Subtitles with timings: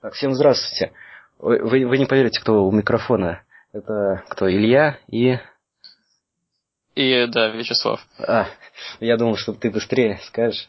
[0.00, 0.92] Так, всем здравствуйте.
[1.40, 3.42] Вы, вы, не поверите, кто у микрофона.
[3.72, 5.38] Это кто, Илья и...
[6.94, 8.00] И, да, Вячеслав.
[8.20, 8.46] А,
[9.00, 10.68] я думал, что ты быстрее скажешь.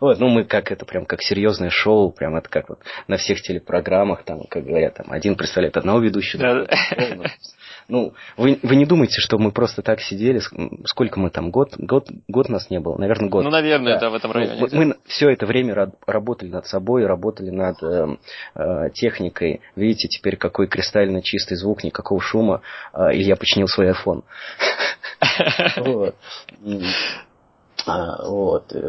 [0.00, 3.42] Вот, ну мы как это, прям как серьезное шоу, прям это как вот на всех
[3.42, 6.66] телепрограммах, там, как говорят, там один представляет одного ведущего.
[7.88, 10.40] Ну, вы, вы не думаете, что мы просто так сидели,
[10.84, 13.44] сколько мы там, год, год, год нас не было, наверное, год.
[13.44, 14.60] Ну, наверное, да, да в этом ну, районе.
[14.60, 18.16] Мы, мы все это время работали над собой, работали над э,
[18.56, 19.62] э, техникой.
[19.74, 22.60] Видите, теперь какой кристально чистый звук, никакого шума.
[22.92, 24.22] Э, Илья починил свой iPhone.
[25.78, 26.14] Вот.
[27.86, 28.16] А.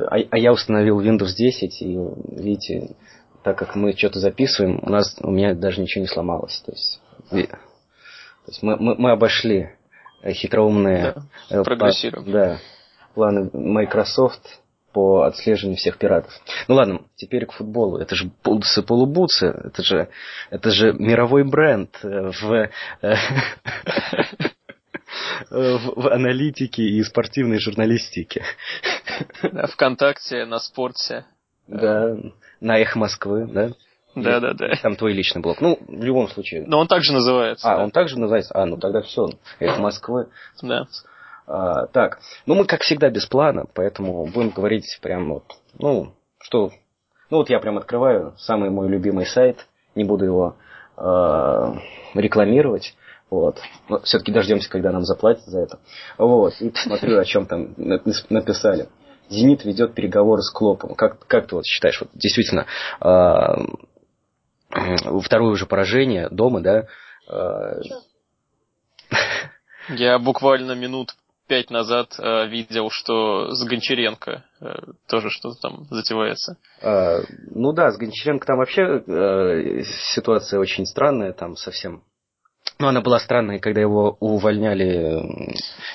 [0.10, 1.98] А, а я установил Windows 10, и
[2.36, 2.96] видите,
[3.44, 6.62] так как мы что-то записываем, у нас у меня даже ничего не сломалось.
[6.66, 7.00] То есть,
[8.50, 9.70] то есть мы, мы, мы обошли
[10.24, 11.14] э, хитроумные
[11.52, 11.64] да.
[11.64, 12.58] По, да,
[13.14, 14.42] планы Microsoft
[14.92, 16.34] по отслеживанию всех пиратов.
[16.68, 18.00] Ну ладно, теперь к футболу.
[18.00, 20.10] Это же Бутсы полубутсы, это же,
[20.50, 22.70] это же мировой бренд э, в, э,
[25.52, 28.44] в, аналитике и спортивной журналистике.
[29.74, 31.24] ВКонтакте, на спорте.
[31.68, 32.18] Да,
[32.60, 33.74] на Эх Москвы, да.
[34.16, 34.72] Да, да, да.
[34.82, 35.62] Там твой личный блог.
[35.62, 36.66] Ну, в любом случае.
[36.66, 37.72] Но он также называется.
[37.72, 37.84] А, да.
[37.84, 38.54] он также называется.
[38.56, 39.30] А, ну тогда все.
[39.60, 40.28] Это Москвы.
[40.62, 40.88] Да.
[41.50, 45.46] А, так, ну мы как всегда без плана, поэтому будем говорить прям вот,
[45.80, 46.70] ну, что,
[47.32, 50.58] ну вот я прям открываю самый мой любимый сайт, не буду его
[50.96, 51.74] э,
[52.14, 52.96] рекламировать,
[53.32, 53.60] вот.
[53.90, 55.80] Но все-таки дождемся, когда нам заплатят за это.
[56.20, 56.54] Вот.
[56.62, 58.88] И посмотрю, о чем там написали.
[59.30, 60.94] Зенит ведет переговоры с Клопом.
[60.94, 62.66] Как, как ты вот считаешь, вот действительно,
[63.02, 63.08] э,
[65.24, 66.86] второе уже поражение дома, да?
[67.28, 67.82] Э,
[69.90, 71.16] Я буквально минут
[71.48, 74.66] пять назад э, видел, что с Гончаренко э,
[75.08, 76.58] тоже что-то там затевается.
[76.82, 79.82] А, ну да, с Гончаренко там вообще э,
[80.14, 82.04] ситуация очень странная, там совсем
[82.82, 85.22] ну, она была странная, когда его увольняли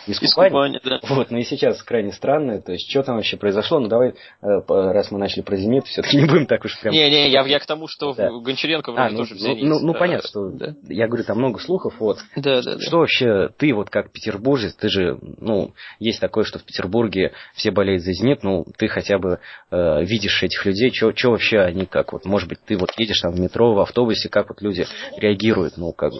[0.06, 0.78] из Кубани.
[0.84, 1.00] да.
[1.08, 2.60] Вот, но и сейчас крайне странная.
[2.60, 3.80] То есть, что там вообще произошло?
[3.80, 6.92] Ну, давай, э, раз мы начали про Зенит, все-таки не будем так уж прям...
[6.92, 8.28] Не-не, я, я к тому, что да.
[8.30, 9.64] Гончаренко вроде а, ну, тоже в Зените.
[9.64, 10.50] Ну, ну, ну понятно, что...
[10.50, 10.74] Да.
[10.86, 12.18] Я говорю, там много слухов, вот.
[12.36, 12.96] Да, да, Что да.
[12.98, 18.02] вообще ты, вот как петербуржец, ты же, ну, есть такое, что в Петербурге все болеют
[18.02, 19.38] за Зенит, ну, ты хотя бы
[19.70, 23.32] э, видишь этих людей, что вообще они как, вот, может быть, ты вот едешь там
[23.32, 24.86] в метро, в автобусе, как вот люди
[25.16, 26.12] реагируют, ну, как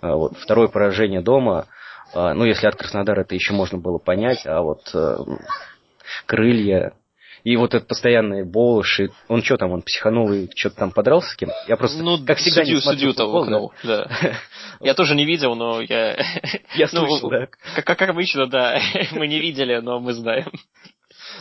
[0.00, 1.66] а, вот, второе поражение дома,
[2.14, 5.16] а, ну, если от Краснодара это еще можно было понять, а вот э,
[6.26, 6.92] крылья,
[7.44, 11.36] и вот этот постоянный Болыш, он что там, он психанул и что-то там подрался с
[11.36, 11.50] кем?
[11.66, 14.04] Я просто, ну, как всегда, судью, не судью того футбол, да.
[14.04, 14.36] да.
[14.80, 16.14] Я тоже не видел, но я...
[16.74, 17.48] Я ну, слышал, да.
[17.74, 18.80] Как, как обычно, да.
[19.12, 20.52] Мы не видели, но мы знаем.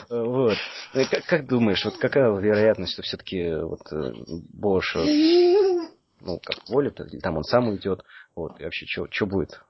[0.09, 0.57] Вот.
[0.93, 3.81] Ну, как, как думаешь, вот какая вероятность, что все-таки вот
[4.53, 4.95] Бош
[6.23, 8.03] ну, как волит, или там он сам уйдет,
[8.35, 9.61] вот, и вообще, что будет?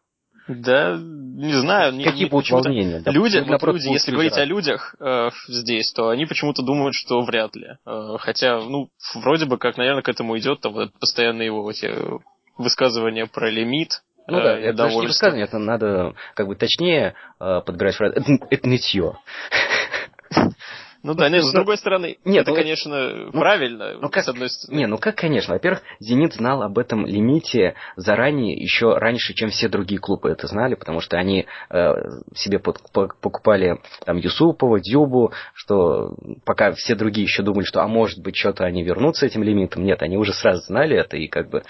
[0.48, 1.94] Да, не знаю.
[2.04, 3.00] Какие не, будут волнения?
[3.00, 7.22] Да, люди, вот люди если говорить о людях э, здесь, то они почему-то думают, что
[7.22, 7.78] вряд ли.
[7.86, 11.92] Э, хотя, ну, вроде бы как, наверное, к этому идет, там, вот, постоянные его эти
[12.58, 17.16] высказывания про лимит, ну да, э, это даже не высказывание, это надо как бы точнее
[17.40, 18.16] э, подбирать фразы.
[18.16, 19.18] Это, это нытье.
[21.04, 24.30] Ну да, нет, с другой стороны, нет, это, ну, конечно, ну, правильно, ну, как, с
[24.30, 24.80] одной стороны.
[24.80, 25.56] Не, ну как, конечно.
[25.56, 30.76] Во-первых, Зенит знал об этом лимите заранее, еще раньше, чем все другие клубы это знали,
[30.76, 31.94] потому что они э,
[32.36, 37.88] себе под, по, покупали там Юсупова, Дюбу, что пока все другие еще думали, что, а
[37.88, 39.84] может быть, что-то они вернутся этим лимитом.
[39.84, 41.64] Нет, они уже сразу знали это и как бы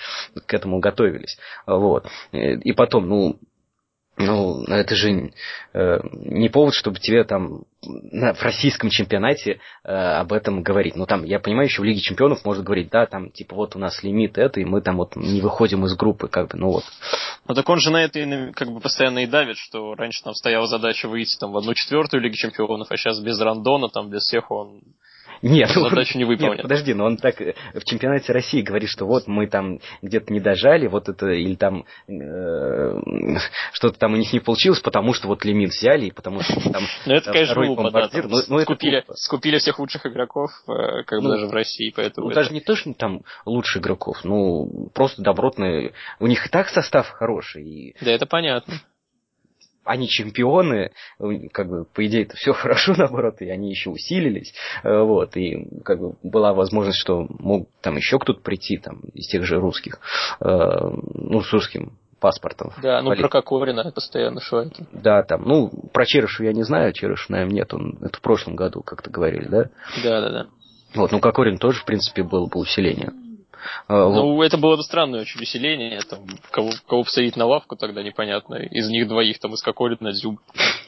[0.45, 1.37] к этому готовились.
[1.65, 2.05] Вот.
[2.31, 3.39] И потом, ну,
[4.21, 5.31] ну, это же
[5.73, 10.95] э, не повод, чтобы тебе там на, в российском чемпионате э, об этом говорить.
[10.95, 13.79] Ну, там, я понимаю, еще в Лиге Чемпионов можно говорить, да, там, типа, вот у
[13.79, 16.83] нас лимит это, и мы там вот не выходим из группы, как бы, ну вот.
[17.47, 20.67] Ну, так он же на это как бы постоянно и давит, что раньше там стояла
[20.67, 24.51] задача выйти там в одну четвертую Лиги Чемпионов, а сейчас без Рандона, там, без всех
[24.51, 24.81] он
[25.41, 26.53] нет, задачу не выполнил.
[26.53, 30.31] Нет, подожди, но он так э, в чемпионате России говорит, что вот мы там где-то
[30.31, 32.11] не дожали, вот это, или там э,
[33.73, 36.83] что-то там у них не получилось, потому что вот лимит взяли, и потому что там
[37.05, 38.09] Ну это, конечно, глупо, да.
[38.13, 42.27] Ну, ну, скупили, скупили всех лучших игроков, э, как бы ну, даже в России, поэтому...
[42.27, 45.93] Ну, даже не то, что там лучших игроков, ну, просто добротные.
[46.19, 47.63] У них и так состав хороший.
[47.63, 47.95] И...
[48.01, 48.75] Да, это понятно
[49.83, 50.91] они чемпионы,
[51.51, 55.67] как бы, по идее, это все хорошо, наоборот, и они еще усилились, э, вот, и,
[55.83, 59.99] как бы, была возможность, что мог там еще кто-то прийти, там, из тех же русских,
[60.39, 62.71] э, ну, с русским паспортом.
[62.81, 63.21] Да, ну, Валит.
[63.21, 64.85] про Кокорина постоянно швайки.
[64.93, 68.55] Да, там, ну, про Черышу я не знаю, Черышу, наверное, нет, он, это в прошлом
[68.55, 69.69] году, как-то говорили, да?
[70.03, 70.47] Да, да, да.
[70.93, 73.13] Вот, ну Кокорин тоже, в принципе, был по усилению.
[73.87, 75.99] А, ну, это было бы странное очень усиление.
[76.01, 78.55] Там, кого, кого посадить на лавку тогда непонятно.
[78.55, 80.39] Из них двоих там из Кокорина, Дзюб.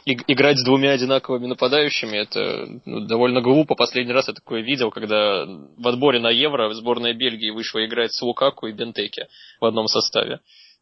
[0.05, 3.75] И, играть с двумя одинаковыми нападающими, это ну, довольно глупо.
[3.75, 8.21] Последний раз я такое видел, когда в отборе на Евро сборная Бельгии вышла играть с
[8.21, 9.27] Лукаку и Бентеке
[9.59, 10.39] в одном составе.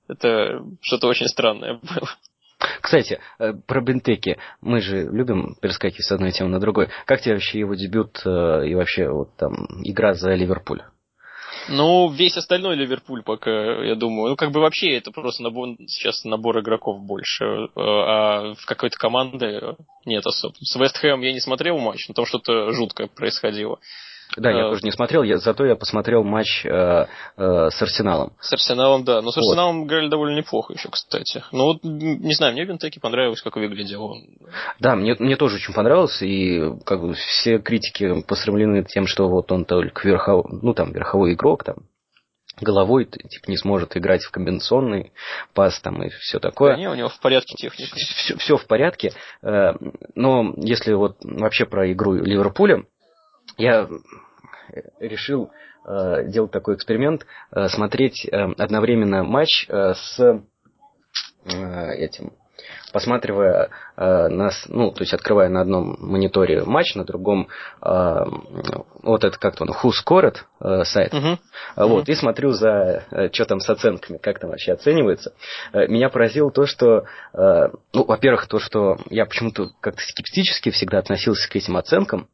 [0.08, 2.10] Это что-то очень странное было.
[2.82, 4.38] Кстати, э, про Бентеки.
[4.62, 6.90] Мы же любим перескакивать с одной темы на другой.
[7.06, 9.54] Как тебе вообще его дебют э, и вообще вот там
[9.84, 10.82] игра за Ливерпуль?
[11.70, 13.52] Ну, весь остальной Ливерпуль пока,
[13.84, 14.32] я думаю.
[14.32, 17.46] Ну, как бы вообще это просто набор, сейчас набор игроков больше.
[17.46, 19.76] Э, а в какой-то команде
[20.06, 20.56] нет особо.
[20.60, 23.80] С Вест Хэм я не смотрел матч, но там что-то жуткое происходило.
[24.38, 27.06] Да, я э, тоже не смотрел, я, зато я посмотрел матч э, э,
[27.70, 28.34] с Арсеналом.
[28.40, 29.22] С Арсеналом, да.
[29.22, 29.88] Но с Арсеналом вот.
[29.88, 31.44] играли довольно неплохо еще, кстати.
[31.52, 34.24] Ну вот, не знаю, мне Бентеки понравилось, как выглядел он.
[34.80, 39.52] Да, мне, мне тоже очень понравилось, и как бы все критики посрамлены тем, что вот
[39.52, 40.46] он только верхов...
[40.50, 41.76] ну, там, верховой игрок, там,
[42.60, 45.12] головой типа не сможет играть в комбинационный
[45.54, 46.76] пас там и все такое.
[46.76, 47.96] Да не, у него в порядке техника.
[47.96, 49.12] Все, все в порядке.
[49.42, 49.74] Э,
[50.16, 52.84] но если вот вообще про игру Ливерпуля,
[53.58, 53.90] я
[55.00, 55.52] решил
[55.86, 60.20] э, делать такой эксперимент, э, смотреть э, одновременно матч э, с
[61.46, 62.34] э, этим,
[62.94, 67.48] посматривая э, нас, ну, то есть открывая на одном мониторе матч, на другом
[67.82, 68.26] э,
[69.02, 71.38] вот это как-то он, Who Scored э, сайт, uh-huh.
[71.78, 72.12] вот, uh-huh.
[72.12, 75.34] и смотрю за, э, что там с оценками, как там вообще оценивается.
[75.74, 81.00] Э, меня поразило то, что, э, ну, во-первых, то, что я почему-то как-то скептически всегда
[81.00, 82.28] относился к этим оценкам,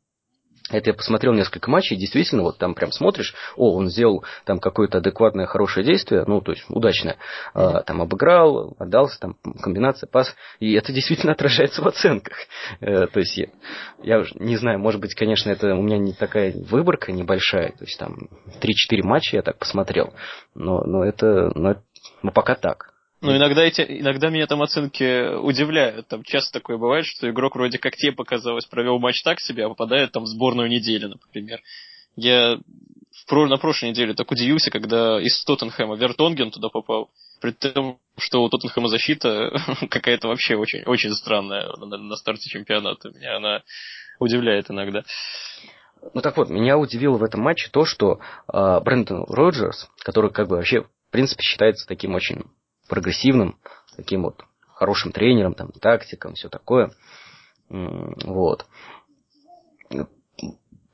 [0.69, 4.97] это я посмотрел несколько матчей, действительно, вот там прям смотришь, о, он сделал там какое-то
[4.97, 7.17] адекватное, хорошее действие, ну, то есть удачное,
[7.55, 7.83] mm-hmm.
[7.85, 12.37] там обыграл, отдался, там комбинация, пас, и это действительно отражается в оценках.
[12.81, 13.47] Э, то есть я,
[14.03, 17.85] я уже не знаю, может быть, конечно, это у меня не такая выборка небольшая, то
[17.85, 18.29] есть там
[18.61, 20.13] 3-4 матча я так посмотрел,
[20.53, 21.75] но, но это, но,
[22.23, 22.96] но пока так.
[23.19, 26.07] Ну, иногда, эти, иногда меня там оценки удивляют.
[26.07, 29.69] Там часто такое бывает, что игрок вроде как тебе показалось, провел матч так себе, а
[29.69, 31.59] попадает там в сборную недели, например.
[32.15, 32.59] Я
[33.25, 37.09] в, на прошлой неделе так удивился, когда из Тоттенхэма Вертонген туда попал.
[37.41, 39.51] При том, что у Тоттенхэма защита
[39.89, 43.09] какая-то вообще очень, очень странная на, на старте чемпионата.
[43.09, 43.63] Меня она
[44.19, 45.03] удивляет иногда.
[46.13, 48.19] Ну так вот, меня удивило в этом матче то, что
[48.51, 52.43] э, Брэндон Роджерс, который как бы вообще, в принципе, считается таким очень
[52.87, 53.57] прогрессивным,
[53.95, 56.91] таким вот хорошим тренером, там, тактиком, все такое.
[57.69, 58.65] Вот.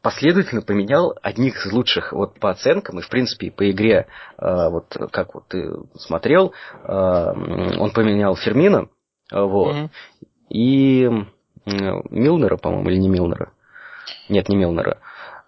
[0.02, 4.08] Последовательно поменял одних из лучших вот по оценкам и, в принципе, по игре,
[4.38, 6.54] а, вот как вот ты смотрел,
[6.84, 8.90] а, он поменял Фермина,
[9.32, 9.90] вот, mm-hmm.
[10.50, 11.10] и
[11.66, 13.54] Милнера, по-моему, или не Милнера.
[14.28, 15.00] Нет, не Милнера.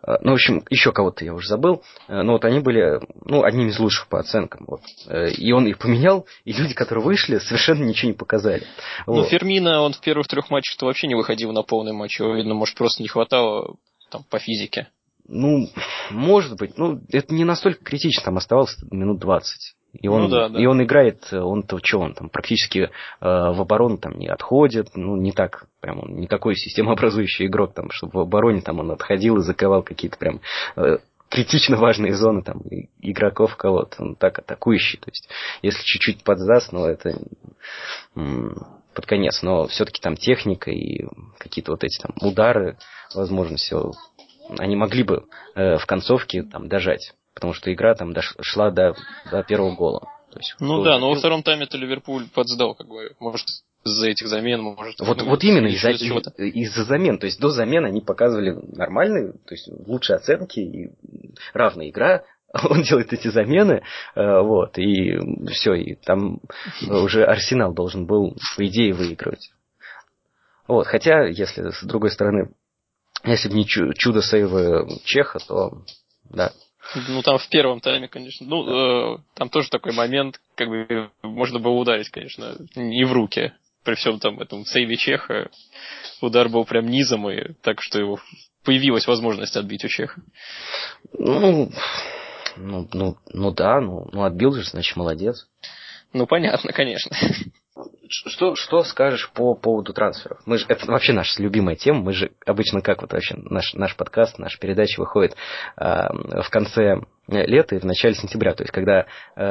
[0.05, 1.83] Э, ну, в общем, еще кого-то я уже забыл.
[2.07, 4.65] Э, но вот они были, ну, одними из лучших по оценкам.
[4.67, 4.81] Вот.
[5.07, 8.63] Э, и он их поменял, и люди, которые вышли, совершенно ничего не показали.
[9.07, 9.29] Ну, вот.
[9.29, 12.19] Фермина, он в первых трех матчах-то вообще не выходил на полный матч.
[12.19, 13.75] Его, видно, может, просто не хватало
[14.09, 14.87] там по физике.
[15.27, 15.69] Ну,
[16.11, 16.77] может быть.
[16.77, 19.75] Ну, это не настолько критично, там оставалось минут 20.
[20.01, 20.59] И он, ну, да, да.
[20.59, 22.89] и он играет, он-то что, он там практически э,
[23.21, 27.89] в оборону там не отходит, ну, не так, прям он не такой системообразующий игрок, там,
[27.91, 30.41] чтобы в обороне там он отходил и заковал какие-то прям
[30.75, 30.97] э,
[31.29, 32.61] критично важные зоны там
[33.01, 35.29] игроков кого-то, он так атакующий, то есть
[35.61, 37.19] если чуть-чуть подсдаст, ну, это
[38.13, 41.05] под конец, но все-таки там техника и
[41.37, 42.77] какие-то вот эти там удары,
[43.13, 43.91] возможно, все,
[44.57, 45.25] они могли бы
[45.55, 48.95] э, в концовке там дожать потому что игра там дошла до,
[49.29, 50.01] до первого гола.
[50.31, 53.45] То есть, ну да, но во втором тайме-то Ливерпуль подсдал, как бы, может,
[53.85, 54.99] из-за этих замен, может...
[54.99, 59.69] Вот, вот именно из-за, из-за замен, то есть до замен они показывали нормальные, то есть
[59.85, 60.91] лучшие оценки и
[61.53, 62.23] равная игра,
[62.69, 63.83] он делает эти замены,
[64.15, 65.17] э, вот, и
[65.51, 66.39] все, и там
[66.81, 69.51] уже Арсенал должен был, по идее, выигрывать.
[70.67, 72.51] Вот, хотя, если с другой стороны,
[73.23, 75.83] если бы не чудо сейва Чеха, то
[76.29, 76.51] да,
[76.93, 78.45] ну, там в первом тайме, конечно.
[78.45, 83.53] Ну, э, там тоже такой момент, как бы можно было ударить, конечно, не в руки.
[83.83, 85.49] При всем там этом сейве Чеха
[86.21, 88.19] удар был прям низом, и так что его
[88.63, 90.21] появилась возможность отбить у Чеха.
[91.13, 91.71] Ну,
[92.57, 95.47] ну, ну, ну да, ну, ну отбил же, значит, молодец.
[96.13, 97.15] Ну, понятно, конечно.
[98.09, 100.39] Что, что скажешь по поводу трансферов?
[100.45, 102.01] Мы же, это вообще наша любимая тема.
[102.01, 105.35] Мы же обычно как вот вообще наш, наш подкаст, наша передача выходит
[105.77, 108.53] э, в конце лета и в начале сентября.
[108.53, 109.41] То есть, когда э,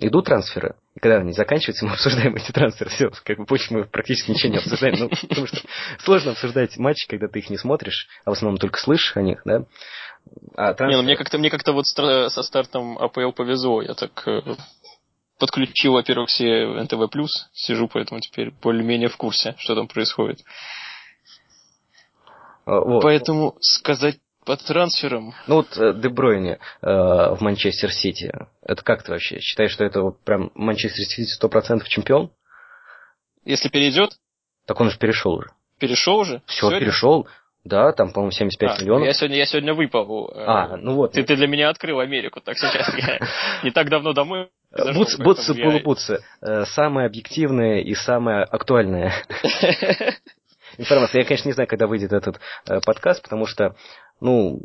[0.00, 2.90] идут трансферы, и когда они заканчиваются, мы обсуждаем эти трансферы.
[2.90, 4.96] Все, как бы больше мы практически ничего не обсуждаем.
[4.98, 5.58] Ну, потому что
[5.98, 9.42] сложно обсуждать матчи, когда ты их не смотришь, а в основном только слышишь о них,
[9.44, 9.64] да.
[10.56, 10.88] а, трансфер...
[10.88, 13.82] Не, ну мне как-то мне как-то вот со стартом АПЛ повезло.
[13.82, 14.42] Я так э,
[15.38, 17.08] подключил, во-первых, все НТВ+,
[17.52, 20.40] сижу, поэтому теперь более-менее в курсе, что там происходит.
[22.66, 23.02] А, вот.
[23.02, 25.34] Поэтому сказать по трансферам.
[25.46, 28.32] Ну вот э, Дебройне э, в Манчестер Сити.
[28.62, 29.40] Это как ты вообще?
[29.40, 32.30] Считаешь, что это вот прям Манчестер Сити сто процентов чемпион?
[33.44, 34.12] Если перейдет?
[34.66, 35.50] Так он же перешел уже.
[35.78, 36.42] Перешел уже?
[36.46, 37.26] Все, перешел.
[37.64, 39.06] Да, там, по-моему, 75 а, миллионов.
[39.06, 40.30] Я сегодня, я сегодня выпал.
[40.34, 41.12] Э, а, ну вот.
[41.12, 43.20] Ты, ты для меня открыл Америку, так сейчас я
[43.62, 44.50] не так давно домой.
[44.94, 46.20] Бутсы, бутсы, полубутсы.
[46.66, 49.12] Самое объективное и самое актуальное
[50.78, 51.20] информация.
[51.20, 52.40] Я, конечно, не знаю, когда выйдет этот
[52.84, 53.74] подкаст, потому что
[54.20, 54.60] ну,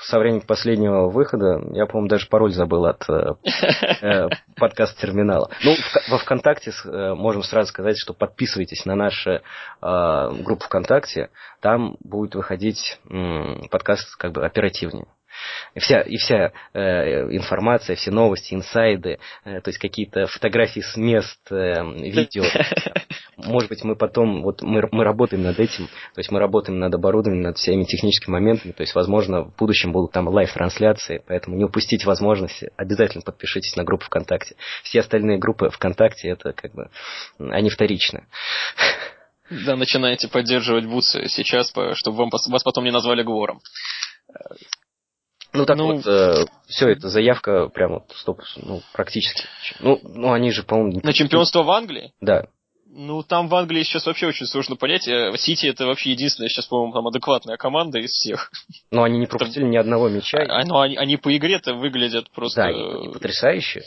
[0.00, 3.34] со времени последнего выхода, я, по-моему, даже пароль забыл от э,
[4.02, 5.50] э подкаст-терминала.
[5.64, 9.40] Ну, в, во ВКонтакте э, можем сразу сказать, что подписывайтесь на нашу э,
[9.80, 11.30] группу ВКонтакте.
[11.60, 15.06] Там будет выходить э, подкаст как бы оперативнее.
[15.74, 16.80] И вся, и вся э,
[17.34, 22.44] информация, все новости, инсайды, э, то есть какие-то фотографии с мест, э, видео.
[23.36, 26.94] Может быть, мы потом, вот мы, мы работаем над этим, то есть мы работаем над
[26.94, 31.64] оборудованием, над всеми техническими моментами, то есть, возможно, в будущем будут там live-трансляции, поэтому не
[31.64, 34.56] упустите возможности, обязательно подпишитесь на группу ВКонтакте.
[34.82, 36.90] Все остальные группы ВКонтакте, это как бы,
[37.38, 38.26] они вторичны.
[39.50, 43.60] Да, начинаете поддерживать бутсы сейчас, чтобы вам, вас потом не назвали Гвором.
[45.52, 49.44] Ну так ну, вот, э, все это заявка прямо вот стоп, ну практически.
[49.80, 51.00] Ну, ну они же, по-моему...
[51.02, 52.12] На чемпионство в Англии?
[52.20, 52.46] Да.
[52.94, 55.08] Ну, там в Англии сейчас вообще очень сложно понять.
[55.08, 58.50] Э, Сити это вообще единственная сейчас, по-моему, там адекватная команда из всех.
[58.90, 60.38] Но они не пропустили ни одного мяча.
[60.38, 62.62] А, ну, они, они по игре-то выглядят просто...
[62.62, 63.82] Да, они, они потрясающие.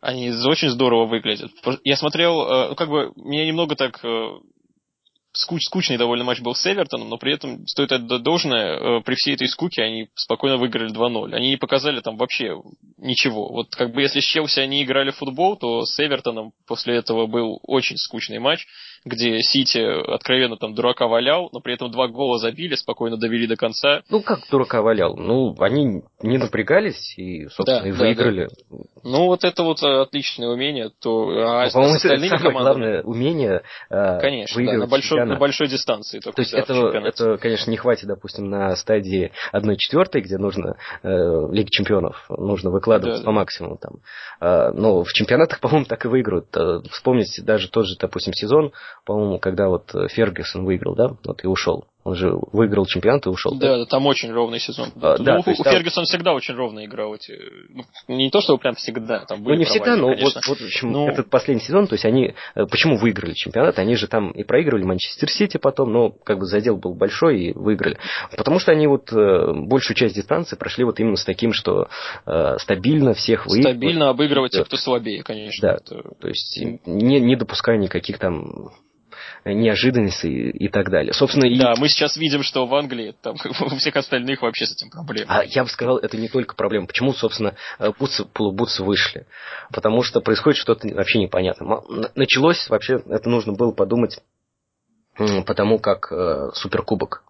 [0.00, 1.50] Они очень здорово выглядят.
[1.82, 4.28] Я смотрел, э, ну, как бы, меня немного так э,
[5.34, 9.14] скуч, скучный довольно матч был с Эвертоном, но при этом, стоит отдать должное, э, при
[9.14, 11.34] всей этой скуке они спокойно выиграли 2-0.
[11.34, 12.56] Они не показали там вообще
[12.96, 13.48] ничего.
[13.48, 17.26] Вот как бы если с Челси они играли в футбол, то с Эвертоном после этого
[17.26, 18.66] был очень скучный матч
[19.04, 23.56] где Сити откровенно там дурака валял, но при этом два гола забили, спокойно довели до
[23.56, 24.02] конца.
[24.08, 25.16] Ну, как дурака валял?
[25.16, 28.48] Ну, они не напрягались и, собственно, да, и выиграли.
[28.48, 28.84] Да, да.
[29.02, 30.90] Ну, вот это вот э, отличное умение.
[31.00, 32.62] То, а ну, по-моему, это самое командами...
[32.62, 36.20] главное умение э, Конечно, да, на, большой, на большой дистанции.
[36.20, 40.76] Только, То есть да, этого, это, конечно, не хватит, допустим, на стадии 1-4, где нужно
[41.02, 41.08] э,
[41.52, 43.32] Лиги Чемпионов, нужно выкладывать да, по да.
[43.32, 43.76] максимуму.
[43.76, 43.96] Там.
[44.40, 46.46] Э, но в чемпионатах, по-моему, так и выиграют.
[46.56, 48.72] Э, вспомните даже тот же, допустим, сезон
[49.04, 51.86] по-моему, когда вот э, Фергюсон выиграл, да, вот и ушел.
[52.04, 53.54] Он же выиграл чемпионат и ушел.
[53.54, 54.90] Да, да, там очень ровный сезон.
[55.00, 55.72] А, ну, да, у, у там...
[55.72, 57.14] Фергюсона всегда очень ровно играл.
[57.14, 57.32] Эти...
[57.70, 57.84] Ну,
[58.14, 59.24] не то, что прям всегда.
[59.24, 60.40] Там были ну, не всегда, но конечно.
[60.46, 61.08] вот, вот общем, ну...
[61.08, 63.78] этот последний сезон, то есть они э, почему выиграли чемпионат?
[63.78, 67.52] Они же там и проигрывали Манчестер Сити потом, но как бы задел был большой и
[67.54, 67.96] выиграли.
[68.36, 71.88] Потому что они вот э, большую часть дистанции прошли вот именно с таким, что
[72.26, 73.78] э, стабильно всех выигрывают.
[73.78, 75.68] Стабильно обыгрывать тех, кто слабее, конечно.
[75.68, 76.02] Да, это...
[76.20, 78.72] то есть не, не допуская никаких там
[79.44, 81.12] неожиданности и, и так далее.
[81.12, 81.80] Собственно, да, и...
[81.80, 85.26] мы сейчас видим, что в Англии там у всех остальных вообще с этим проблемы.
[85.28, 86.86] А я бы сказал, это не только проблема.
[86.86, 87.54] Почему, собственно,
[87.98, 89.26] бутсы, полубутсы вышли?
[89.72, 91.80] Потому что происходит что-то вообще непонятное.
[92.14, 94.18] Началось вообще, это нужно было подумать,
[95.46, 97.22] потому как э, суперкубок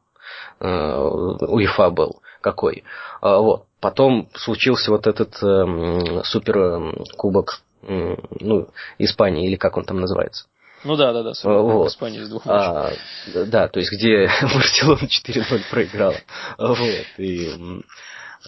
[0.60, 2.84] э, УЕФА был какой.
[3.20, 3.66] А, вот.
[3.80, 8.68] Потом случился вот этот э, суперкубок э, ну,
[8.98, 10.46] Испании, или как он там называется.
[10.84, 11.86] Ну да, да, да, вот.
[11.86, 12.98] в Испании из двух матчей.
[13.34, 16.16] А, да, то есть где Барселона 4-0 проиграла.
[16.58, 16.78] Вот,
[17.18, 17.50] и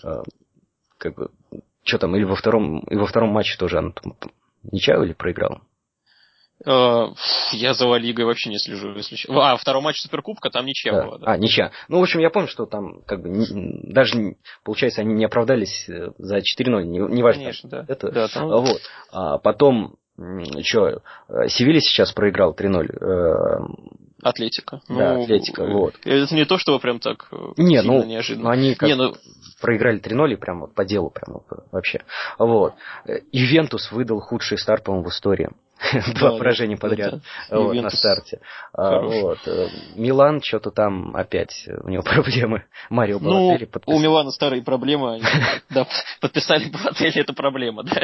[0.03, 0.23] а,
[0.99, 1.31] как бы,
[1.85, 4.17] что там, или во втором, и во втором матче тоже она там
[4.71, 5.63] ничья или проиграла?
[6.65, 7.13] А,
[7.53, 9.17] я за Ла Лигой вообще не слежу, если.
[9.29, 11.05] А, второй матч Суперкубка, там ничья да.
[11.05, 11.33] была, да?
[11.33, 11.71] А, ничья.
[11.89, 13.47] Ну, в общем, я помню, что там, как бы,
[13.83, 17.43] даже, получается, они не оправдались э, за 4-0, не, не важно.
[17.43, 17.85] Конечно, да.
[17.89, 18.49] Это, да там...
[18.49, 18.81] Вот.
[19.13, 19.97] А потом
[20.63, 22.87] что, э, Севилья сейчас проиграл 3-0.
[22.87, 23.59] Э,
[24.23, 24.81] Атлетика.
[24.89, 25.95] Да, ну, Атлетика, вот.
[26.05, 28.51] Это не то, чтобы прям так э, не, ну, неожиданно.
[28.51, 29.15] они как не, ну...
[29.61, 32.03] проиграли 3-0 и прям вот по делу прям вообще.
[32.39, 32.75] Вот.
[33.31, 35.51] Ювентус выдал худший старт, по-моему, в истории.
[36.15, 38.41] Два да, поражения подряд да, вот, на старте.
[38.73, 39.39] А, вот.
[39.47, 42.65] Э, Милан что-то там опять у него проблемы.
[42.91, 43.99] Марио Балотелли ну, подписал.
[43.99, 45.21] У Милана старые проблемы.
[45.69, 45.87] Да,
[46.21, 48.01] подписали Балотелли, это проблема, да.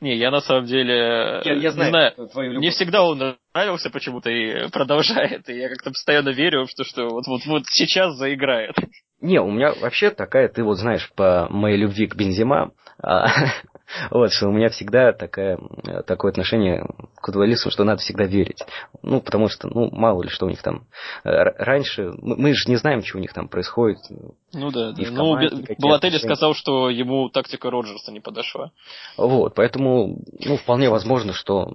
[0.00, 1.42] Не, я на самом деле...
[1.44, 5.48] Я, я знаю, знаю твою Мне всегда он нравился почему-то и продолжает.
[5.48, 8.74] И я как-то постоянно верю, что, что вот, вот, вот сейчас заиграет.
[9.20, 13.28] Не, у меня вообще такая, ты вот знаешь, по моей любви к Бензима, а,
[14.10, 15.58] Вот, что у меня всегда такая,
[16.06, 16.84] такое отношение
[17.16, 18.64] к футболистам, что надо всегда верить.
[19.02, 20.86] Ну, потому что, ну, мало ли что у них там.
[21.22, 23.98] Раньше, мы, мы же не знаем, что у них там происходит.
[24.52, 25.02] Ну да, да.
[25.10, 25.36] Ну,
[25.78, 28.72] Балатели сказал, что ему тактика Роджерса не подошла.
[29.16, 31.74] Вот, поэтому, ну, вполне возможно, что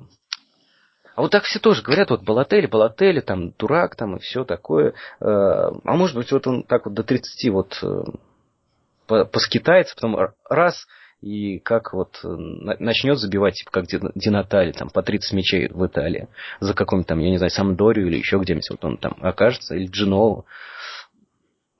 [1.19, 4.93] а вот так все тоже говорят, вот Балатели, Балатели, там, дурак, там, и все такое.
[5.19, 10.17] Э, а может быть, вот он так вот до 30 вот э, поскитается, потом
[10.49, 10.87] раз,
[11.21, 13.85] и как вот э, начнет забивать, типа как
[14.15, 18.17] Динатали, там, по 30 мячей в Италии, за каком-то там, я не знаю, Самдорию или
[18.17, 20.45] еще где-нибудь, вот он там окажется, или Джинову.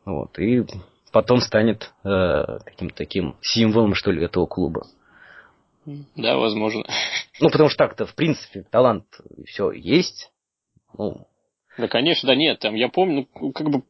[0.05, 0.65] Вот, и
[1.11, 4.85] потом станет э, каким-то таким символом, что ли, этого клуба.
[6.15, 6.83] Да, возможно.
[7.39, 9.05] Ну, потому что так-то, в принципе, талант
[9.45, 10.31] все есть.
[10.97, 11.27] Ну.
[11.77, 12.59] Да, конечно, да нет.
[12.59, 13.83] Там, я помню, ну, как бы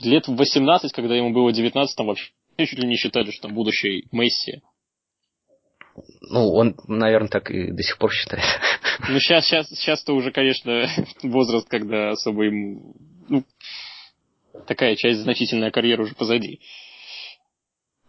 [0.00, 3.54] лет в 18, когда ему было 19, там вообще чуть ли не считали, что там
[3.54, 4.62] будущий Месси.
[6.20, 8.44] Ну, он, наверное, так и до сих пор считает.
[9.08, 10.86] Ну, сейчас, сейчас, сейчас-то уже, конечно,
[11.22, 12.94] возраст, когда особо ему...
[13.28, 13.44] Ну,
[14.66, 16.60] такая часть значительная карьера уже позади.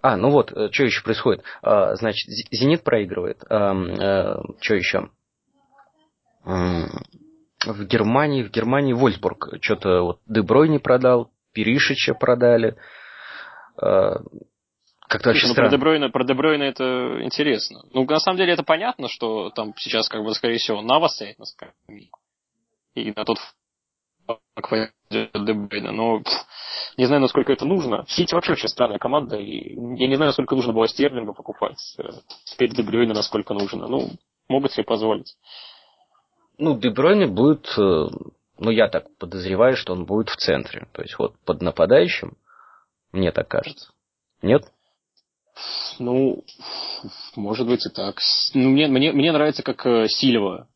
[0.01, 1.43] А, ну вот, э, что еще происходит?
[1.62, 3.43] А, значит, Зенит проигрывает.
[3.50, 5.10] А, а, что еще?
[6.43, 12.77] В Германии, в Германии Вольсбург что-то вот Деброй не продал, Перишича продали.
[15.11, 15.69] Как-то вообще ну, странно.
[15.69, 17.81] Про Дебройна, про Дебройна это интересно.
[17.91, 21.37] Ну, на самом деле это понятно, что там сейчас, как бы, скорее всего, Нава стоит
[21.37, 22.11] на скамейке.
[22.95, 23.37] И на тот
[24.55, 25.91] как Дебрейна.
[25.91, 26.21] Но
[26.95, 28.05] не знаю, насколько это нужно.
[28.07, 31.75] Сити вообще очень странная команда, и я не знаю, насколько нужно было Стерлинга покупать.
[32.45, 33.89] Теперь Дебройна насколько нужно.
[33.89, 34.11] Ну,
[34.47, 35.35] могут себе позволить.
[36.57, 38.07] Ну, Дебройна будет, э,
[38.59, 40.87] ну, я так подозреваю, что он будет в центре.
[40.93, 42.37] То есть вот под нападающим,
[43.11, 43.91] мне так кажется.
[44.41, 44.63] Нет?
[45.99, 46.43] Ну,
[47.35, 48.19] может быть и так.
[48.53, 50.67] Ну, мне, мне, мне нравится, как э, Сильва.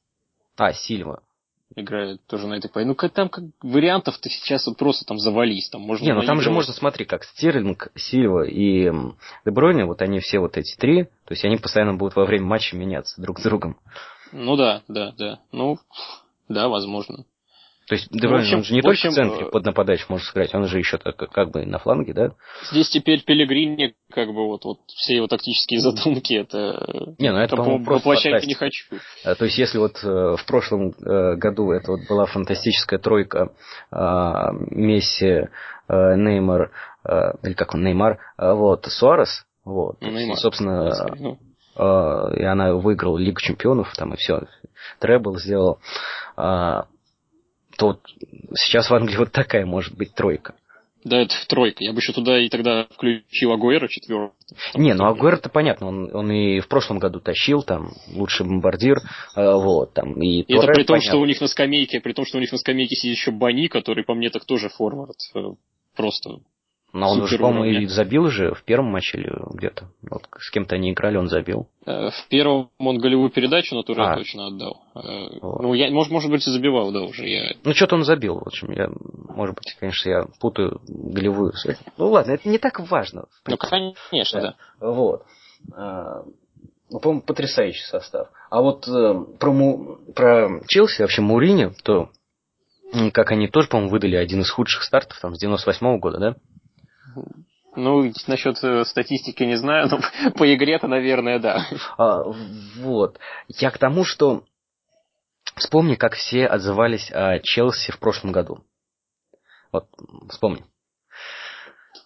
[0.57, 1.21] А, Сильва
[1.75, 2.89] играет тоже на этой позиции.
[2.89, 5.69] Ну, как, там как вариантов-то сейчас вот просто там завались.
[5.69, 8.91] Там можно Не, ну там же можно, смотри, как Стерлинг, Сильва и
[9.45, 12.75] Дебройне, вот они все вот эти три, то есть они постоянно будут во время матча
[12.75, 13.77] меняться друг с другом.
[14.31, 15.39] Ну да, да, да.
[15.51, 15.77] Ну,
[16.49, 17.25] да, возможно.
[17.87, 20.27] То есть Девройн, ну, он же не только общем, в центре э, под нападающим может
[20.27, 22.31] сыграть, он же еще так, как бы на фланге, да?
[22.71, 27.15] Здесь теперь Пелегрини, как бы вот, вот все его тактические задумки, это...
[27.19, 28.95] Не, ну это, по-моему, просто воплощать не хочу.
[29.23, 33.51] А, то есть если вот э, в прошлом э, году это вот была фантастическая тройка
[33.91, 35.47] а, Месси,
[35.87, 36.71] Неймар,
[37.43, 41.37] или как он, Неймар, вот, Суарес, вот, ну, Неймар, собственно, ну.
[42.33, 44.41] и она выиграла Лигу чемпионов, там и все,
[44.99, 45.79] Требл сделал,
[46.35, 46.87] а,
[47.77, 47.99] то вот
[48.55, 50.55] сейчас в Англии вот такая может быть тройка.
[51.05, 51.83] Да, это тройка.
[51.83, 54.33] Я бы еще туда и тогда включил Агуэра четвертый.
[54.73, 58.97] Не, ну Агуэра-то понятно, он, он и в прошлом году тащил, там, лучший бомбардир,
[59.35, 61.07] э, вот, там, и, и Это при том, понятно.
[61.07, 63.67] что у них на скамейке, при том, что у них на скамейке сидит еще Бани,
[63.67, 65.17] который, по мне, так тоже форвард.
[65.35, 65.39] Э,
[65.95, 66.39] просто
[66.95, 69.89] но он уже, по-моему, и забил же в первом матче или где-то.
[70.09, 71.67] Вот с кем-то они играли, он забил.
[71.85, 74.15] Э, в первом он голевую передачу на Туре а.
[74.15, 74.81] точно отдал.
[74.95, 75.61] Э, вот.
[75.61, 77.27] Ну, я, может, может быть, и забивал, да, уже.
[77.27, 77.53] Я...
[77.65, 78.71] Ну, что-то он забил, в общем.
[78.71, 78.87] Я,
[79.27, 81.51] может быть, конечно, я путаю голевую.
[81.97, 83.25] Ну, ладно, это не так важно.
[83.45, 84.55] Ну, конечно, да.
[84.79, 84.87] да.
[84.87, 85.23] Вот.
[85.75, 86.23] А,
[86.89, 88.29] ну, по-моему, потрясающий состав.
[88.49, 92.09] А вот э, про, Му, про Челси, вообще Мурини, то
[93.11, 96.35] как они тоже, по-моему, выдали один из худших стартов там с 98 -го года, да?
[97.75, 101.65] Ну, насчет э, статистики не знаю, но по игре-то, наверное, да.
[101.97, 102.23] А,
[102.77, 103.19] вот.
[103.49, 104.43] Я к тому, что
[105.55, 108.59] вспомни, как все отзывались о Челси в прошлом году.
[109.71, 109.85] Вот,
[110.29, 110.63] вспомни.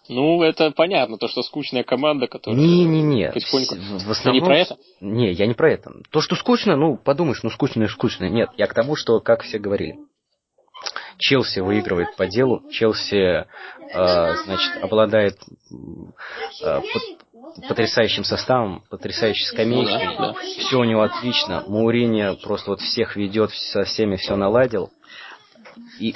[0.08, 2.60] Ну, это понятно, то, что скучная команда, которая...
[2.60, 3.76] Не-не-не, потихоньку...
[3.76, 4.42] в основном...
[4.42, 4.76] не про это?
[5.00, 5.92] Не, я не про это.
[6.10, 8.24] То, что скучно, ну, подумаешь, ну, скучно и скучно.
[8.24, 9.98] Нет, я к тому, что, как все говорили.
[11.20, 13.44] Челси выигрывает по делу, Челси, э,
[13.92, 15.38] значит, обладает
[16.62, 16.80] э,
[17.68, 20.34] потрясающим составом, потрясающей скамейкой, да, да.
[20.34, 24.90] все у него отлично, Маурини просто вот всех ведет, со всеми все наладил,
[25.98, 26.14] и,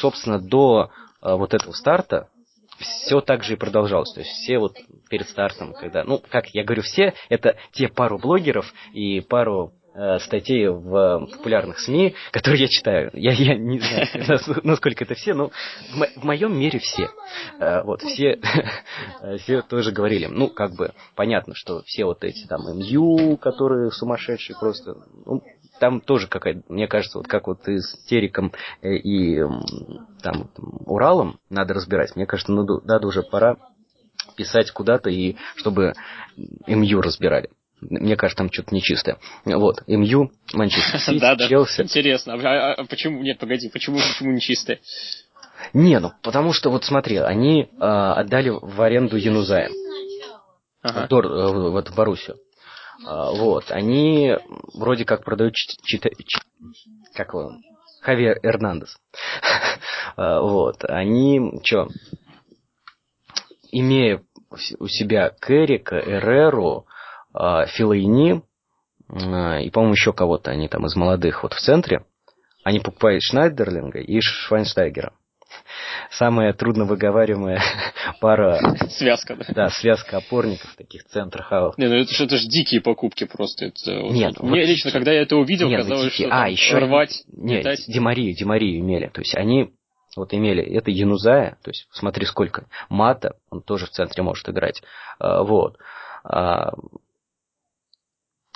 [0.00, 0.90] собственно, до
[1.22, 2.28] э, вот этого старта
[2.78, 4.12] все так же и продолжалось.
[4.12, 4.76] То есть все вот
[5.08, 9.72] перед стартом, когда, ну, как я говорю, все, это те пару блогеров и пару
[10.20, 13.10] статей в популярных СМИ, которые я читаю.
[13.14, 17.08] Я, я не знаю, насколько это все, но в, в моем мире все.
[17.58, 18.38] Э, вот, все,
[19.38, 20.26] все тоже говорили.
[20.26, 25.42] Ну, как бы, понятно, что все вот эти там МЮ, которые сумасшедшие просто, ну,
[25.78, 29.42] там тоже какая-то, мне кажется, вот как вот и с Териком э, и
[30.22, 30.50] там
[30.86, 32.16] Уралом надо разбирать.
[32.16, 33.56] Мне кажется, надо, надо уже пора
[34.36, 35.94] писать куда-то, и чтобы
[36.66, 37.50] МЮ разбирали.
[37.80, 39.18] Мне кажется, там что-то нечистое.
[39.44, 41.82] Вот, МЮ, Манчестер Сити, Челси.
[41.82, 42.34] Интересно.
[42.34, 43.22] А, а, а почему?
[43.22, 44.80] Нет, погоди, почему, почему нечистое?
[45.72, 49.70] Не, ну потому что вот смотри, они э, отдали в аренду Янузая.
[50.82, 51.06] Ага.
[51.08, 52.36] Дор, э, вот в Боруссию.
[53.06, 54.36] Э, вот, они
[54.74, 56.06] вроде как продают чит,
[57.14, 57.52] как его,
[58.00, 58.96] Хавьер Эрнандес.
[60.16, 61.88] вот, они, что,
[63.70, 64.22] имея
[64.78, 66.86] у себя Керрика, Эреру,
[67.68, 68.42] Филайни
[69.08, 72.04] э, и, по-моему, еще кого-то они там из молодых вот в центре,
[72.64, 75.12] они покупают Шнайдерлинга и Швайнстайгера
[76.10, 77.60] самая трудно выговариваемая
[78.20, 78.76] пара...
[78.90, 79.44] Связка, да?
[79.48, 81.76] Да, связка опорников таких центр-хауф.
[81.78, 83.66] Не, ну это же это ж дикие покупки просто.
[83.66, 86.78] Это, Нет, вот, мне вот, лично, когда я это увидел, нет, казалось, что а, еще
[86.78, 87.84] рвать, Нет, метать.
[87.86, 89.08] Демарию, Демарию имели.
[89.08, 89.72] То есть они
[90.16, 94.82] вот имели, это Янузая, то есть смотри сколько, Мата, он тоже в центре может играть,
[95.18, 95.78] а, вот.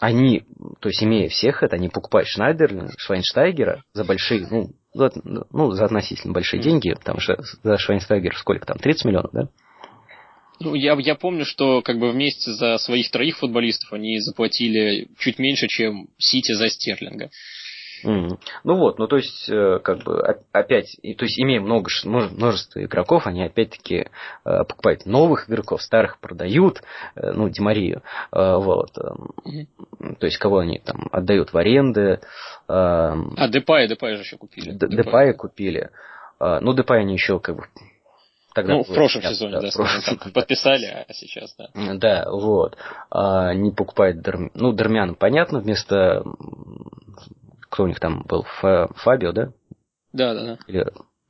[0.00, 0.44] Они,
[0.80, 5.84] то есть имея всех это, они покупают Шнайдерлинга, Швайнштайгера за большие, ну, за, ну, за
[5.84, 9.48] относительно большие деньги, потому что за Швайнстайгер сколько там, 30 миллионов, да?
[10.58, 15.38] Ну, я, я помню, что как бы вместе за своих троих футболистов они заплатили чуть
[15.38, 17.30] меньше, чем Сити за Стерлинга.
[18.04, 18.38] Mm.
[18.64, 23.26] Ну вот, ну то есть, э, как бы опять, то есть имея много, множество игроков,
[23.26, 24.06] они опять-таки
[24.44, 26.82] э, покупают новых игроков, старых продают,
[27.16, 28.96] э, ну, Димарию, вот.
[28.96, 30.16] Mm-hmm.
[30.18, 32.20] То есть, кого они там отдают в аренды.
[32.68, 33.16] А,
[33.48, 34.72] Депая, Депая же еще купили.
[34.72, 35.90] Депая купили.
[36.38, 37.64] Ну, Депая они еще как бы
[38.54, 41.68] Тогда ну, в прошлом сейчас, сезоне, да, да прошлом, так, подписали, а сейчас, да.
[41.94, 42.76] Да, вот.
[43.10, 44.50] А, не покупает Дерм...
[44.54, 46.24] Ну, Дермян, понятно, вместо
[47.80, 49.52] кто у них там был, Фабио, да?
[50.12, 50.58] Да, да, да.
[50.66, 50.84] Или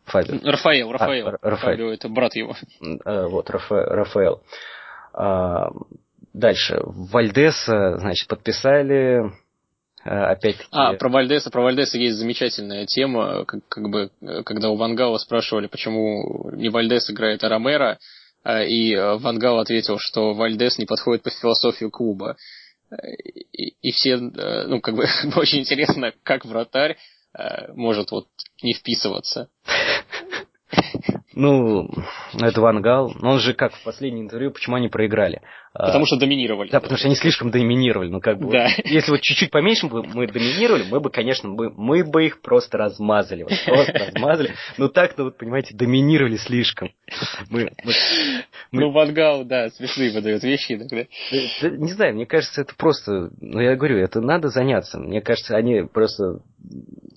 [0.07, 0.51] Фабио?
[0.51, 1.29] Рафаэл, Рафаэл.
[1.29, 1.77] А, Рафаэл.
[1.77, 2.57] Фабио это брат его.
[3.05, 4.43] А, вот, Рафа, Рафаэл.
[5.13, 5.71] А,
[6.33, 6.81] дальше.
[6.83, 9.31] Вальдеса, значит, подписали
[10.03, 10.71] а, опять-таки...
[10.73, 14.11] А, про Вальдеса, про Вальдеса есть замечательная тема, как, как бы,
[14.45, 17.99] когда у Вангала спрашивали, почему не Вальдес играет, а Ромеро,
[18.45, 22.37] и Вангал ответил, что Вальдес не подходит по философию клуба
[23.53, 25.05] и, и все, э, ну, как бы,
[25.37, 26.97] очень интересно, как вратарь
[27.39, 28.29] э, может вот
[28.63, 29.49] не вписываться.
[31.33, 31.89] Ну,
[32.39, 33.13] это Ван Гал.
[33.21, 35.41] Но он же как в последнем интервью, почему они проиграли?
[35.73, 36.69] Потому что доминировали.
[36.71, 38.09] Да, потому что они слишком доминировали.
[38.09, 38.65] Ну, как бы, да.
[38.65, 42.43] вот, если вот чуть-чуть поменьше бы мы доминировали, мы бы, конечно, мы, мы бы их
[42.43, 43.45] просто размазали.
[43.45, 44.55] Вот, просто размазали.
[44.79, 46.91] Но так-то, вот, понимаете, доминировали слишком.
[47.49, 47.93] Мы, мы, мы...
[48.73, 51.05] Ну, Ван Гал, да, смешные выдает вещи иногда.
[51.61, 53.31] Да, не знаю, мне кажется, это просто...
[53.41, 54.99] Ну, я говорю, это надо заняться.
[54.99, 56.41] Мне кажется, они просто...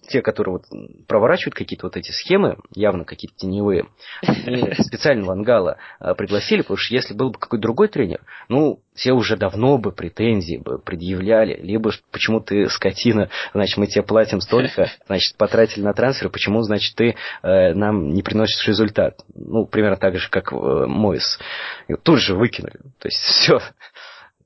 [0.10, 0.66] Те, которые вот
[1.08, 3.88] проворачивают какие-то вот эти схемы, явно какие-то теневые,
[4.22, 9.14] они специально Вангала а, пригласили, потому что если был бы какой-то другой тренер, ну, все
[9.14, 14.92] уже давно бы претензии бы предъявляли, либо почему ты скотина, значит, мы тебе платим столько,
[15.08, 19.20] значит, потратили на трансфер, почему, значит, ты э, нам не приносишь результат.
[19.34, 21.40] Ну, примерно так же, как э, Мойс.
[22.04, 22.78] Тут же выкинули.
[23.00, 23.60] То есть все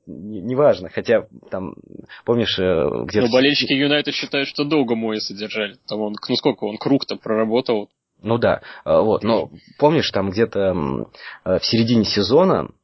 [0.10, 1.74] неважно, хотя там,
[2.24, 3.28] помнишь, э, где-то...
[3.28, 5.76] Но болельщики Юнайтед считают, что долго Моиса держали.
[5.86, 7.90] Там он, ну сколько он круг-то проработал.
[8.22, 10.74] Ну да, э, вот, но помнишь, там где-то
[11.44, 12.77] в середине сезона Э,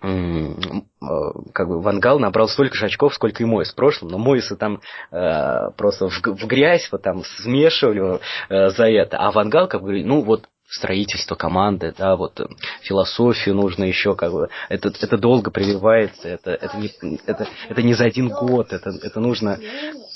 [0.00, 4.80] как бы Вангал набрал столько же очков, сколько и Мойс в прошлом, но Мойса там
[5.10, 10.04] э, просто в, в грязь вот там смешивали э, за это, а Вангал как бы,
[10.04, 12.44] ну вот строительство команды, да, вот э,
[12.82, 16.92] философию нужно еще как бы, это, это долго прививается, это, это, не,
[17.26, 19.58] это, это не за один год, это, это нужно,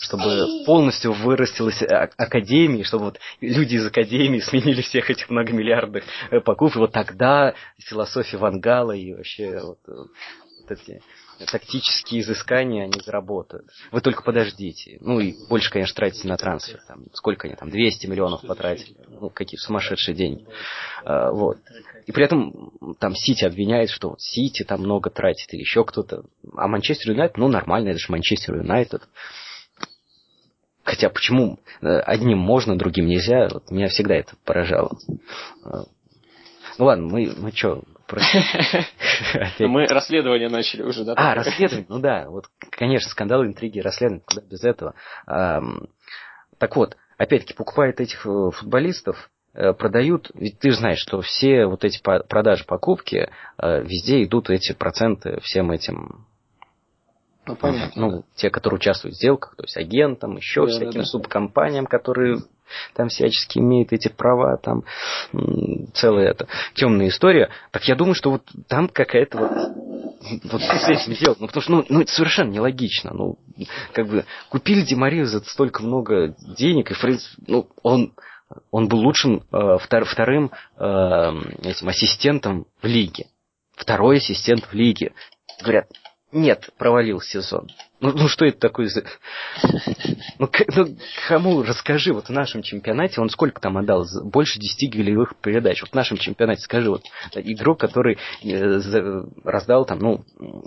[0.00, 6.76] чтобы полностью вырастилась академия, чтобы вот люди из академии сменили всех этих многомиллиардных э, покупок,
[6.76, 11.00] и вот тогда философия Вангала и вообще вот, э, вот эти
[11.50, 13.66] тактические изыскания они заработают.
[13.90, 14.98] Вы только подождите.
[15.00, 16.80] Ну и больше, конечно, тратите на трансфер.
[16.86, 18.96] Там, сколько они там, 200 миллионов потратили.
[19.08, 20.46] Ну, какие сумасшедшие деньги.
[21.04, 21.58] А, вот.
[22.06, 26.24] И при этом там Сити обвиняет, что Сити там много тратит или еще кто-то.
[26.56, 29.02] А Манчестер Юнайтед, ну нормально, это же Манчестер Юнайтед.
[30.84, 34.98] Хотя почему э, одним можно, другим нельзя, вот меня всегда это поражало.
[35.64, 35.84] А,
[36.78, 37.82] ну ладно, мы, мы что,
[39.60, 41.14] мы расследование начали уже, да?
[41.16, 44.94] А, расследование, ну да, вот, конечно, скандалы, интриги, расследование, куда без этого.
[46.62, 51.84] Так вот, опять-таки, покупают этих э, футболистов, э, продают, ведь ты знаешь, что все вот
[51.84, 56.26] эти продажи, покупки, э, везде идут эти проценты всем этим
[57.44, 58.00] ну, понятно.
[58.00, 58.22] Ну, да.
[58.36, 61.04] те, которые участвуют в сделках, то есть агентам, еще да, всяким да, да.
[61.04, 62.38] субкомпаниям, которые
[62.94, 64.84] там всячески имеют эти права, там
[65.94, 67.50] целая эта темная история.
[67.70, 69.52] Так я думаю, что вот там какая-то вот
[70.44, 71.40] вот с этим делать?
[71.40, 73.12] Ну, потому что, ну, ну, это совершенно нелогично.
[73.12, 73.38] Ну,
[73.92, 78.12] как бы, купили Демарию за столько много денег, и, принципе, ну, он,
[78.70, 80.84] он был лучшим э, втор, вторым э,
[81.64, 83.26] этим ассистентом в лиге.
[83.74, 85.12] Второй ассистент в лиге.
[85.60, 85.88] Говорят,
[86.32, 87.68] нет, провалил сезон.
[88.00, 89.04] Ну, ну что это такое за...
[90.38, 90.96] Ну, ну,
[91.28, 94.04] кому расскажи, вот в нашем чемпионате он сколько там отдал?
[94.24, 95.80] Больше 10 голевых передач.
[95.82, 97.02] Вот в нашем чемпионате скажи, вот
[97.34, 98.80] игрок, который э,
[99.44, 100.24] раздал там, ну,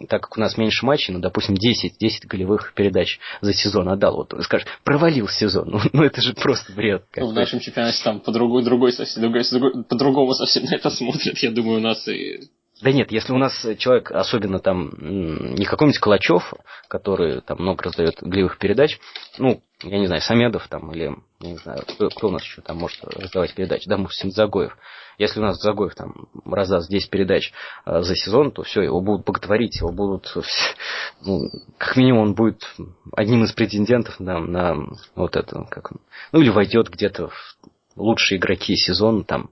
[0.08, 4.16] так как у нас меньше матчей, ну, допустим, 10, 10 голевых передач за сезон отдал.
[4.16, 5.66] Вот скажешь, провалил сезон.
[5.76, 7.04] Ну, ну это же просто бред.
[7.18, 9.44] Ну, в нашем чемпионате там по другой, другой совсем, другой,
[9.84, 11.38] по-другому совсем на это смотрят.
[11.40, 12.50] Я думаю, у нас и
[12.82, 16.54] да нет, если у нас человек, особенно там, не какой-нибудь Калачев,
[16.90, 19.00] который там много раздает глевых передач,
[19.38, 22.78] ну, я не знаю, Самедов там, или, не знаю, кто, кто у нас еще там
[22.78, 24.78] может раздавать передачи, да, может, Загоев.
[25.18, 27.54] Если у нас Загоев там раздаст 10 передач
[27.86, 30.34] э, за сезон, то все, его будут боготворить, его будут,
[31.22, 32.68] ну, как минимум он будет
[33.14, 34.76] одним из претендентов на, на
[35.16, 35.92] вот это, как
[36.34, 37.58] ну, или войдет где-то в
[37.96, 39.50] лучшие игроки сезона, там,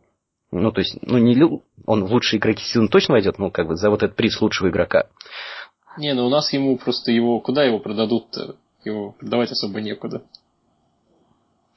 [0.60, 1.36] ну, то есть, ну, не
[1.86, 4.70] он в лучшие игроки сезона точно войдет, ну, как бы за вот этот приз лучшего
[4.70, 5.08] игрока.
[5.98, 7.39] Не, ну у нас ему просто его...
[7.39, 8.56] Куда его продадут-то?
[8.84, 10.24] Его продавать особо некуда.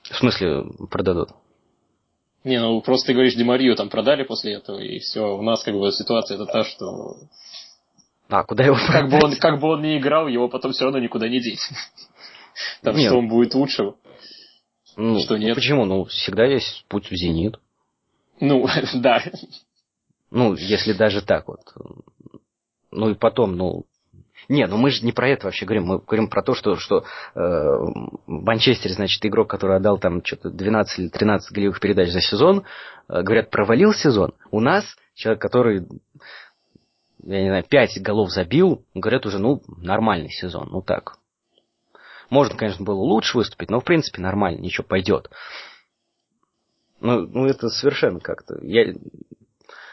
[0.02, 1.30] В смысле продадут?
[2.44, 5.36] Не, ну просто ты говоришь, Демарию там продали после этого, и все.
[5.36, 7.16] У нас как бы ситуация это та, что...
[8.28, 9.00] А, куда его продать?
[9.02, 11.60] Как бы он, как бы он не играл, его потом все равно никуда не деть.
[12.82, 13.08] Там нет.
[13.08, 13.96] что он будет лучшего.
[14.96, 15.54] Ну, что нет.
[15.54, 15.84] Почему?
[15.84, 17.58] Ну, всегда есть путь в «Зенит».
[18.40, 19.22] Ну, да.
[20.30, 21.60] Ну, если даже так вот.
[22.90, 23.84] Ну и потом, ну,
[24.48, 25.86] не, ну мы же не про это вообще говорим.
[25.86, 30.50] Мы говорим про то, что, что э, в Манчестере, значит, игрок, который отдал там что-то
[30.50, 32.64] 12 или 13 голевых передач за сезон,
[33.08, 34.34] э, говорят, провалил сезон.
[34.50, 35.86] У нас человек, который,
[37.24, 41.18] я не знаю, 5 голов забил, говорят уже, ну, нормальный сезон, ну так.
[42.30, 45.30] Можно, конечно, было лучше выступить, но, в принципе, нормально, ничего, пойдет.
[47.00, 48.58] Ну, ну это совершенно как-то...
[48.62, 48.84] Я,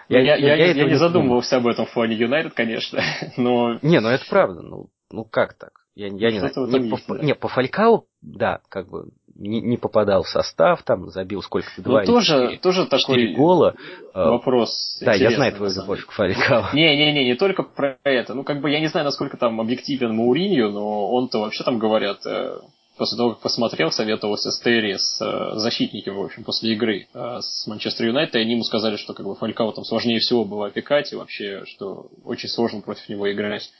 [0.09, 3.01] я, я, я, я, я не задумывался об этом в фоне Юнайтед, конечно,
[3.37, 3.79] но...
[3.81, 5.71] Не, ну это правда, ну, ну как так?
[5.95, 6.53] Я, я не знаю.
[6.67, 11.41] Не по, не, по Фалькау, да, как бы не, не попадал в состав, там забил
[11.41, 13.75] сколько-то, ну, два ну, тоже, 4, тоже такой гола.
[14.13, 14.99] Э, вопрос.
[15.01, 16.73] Да, я знаю твою к Фалькау.
[16.73, 18.33] Не-не-не, не только про это.
[18.33, 22.25] Ну, как бы я не знаю, насколько там объективен Мауринью, но он-то вообще там говорят,
[22.25, 22.57] э,
[22.97, 27.37] после того, как посмотрел, советовался с Терри, с э, защитниками, в общем, после игры э,
[27.41, 30.67] с Манчестер Юнайтед, и они ему сказали, что как бы Фалькао там сложнее всего было
[30.67, 33.71] опекать, и вообще, что очень сложно против него играть.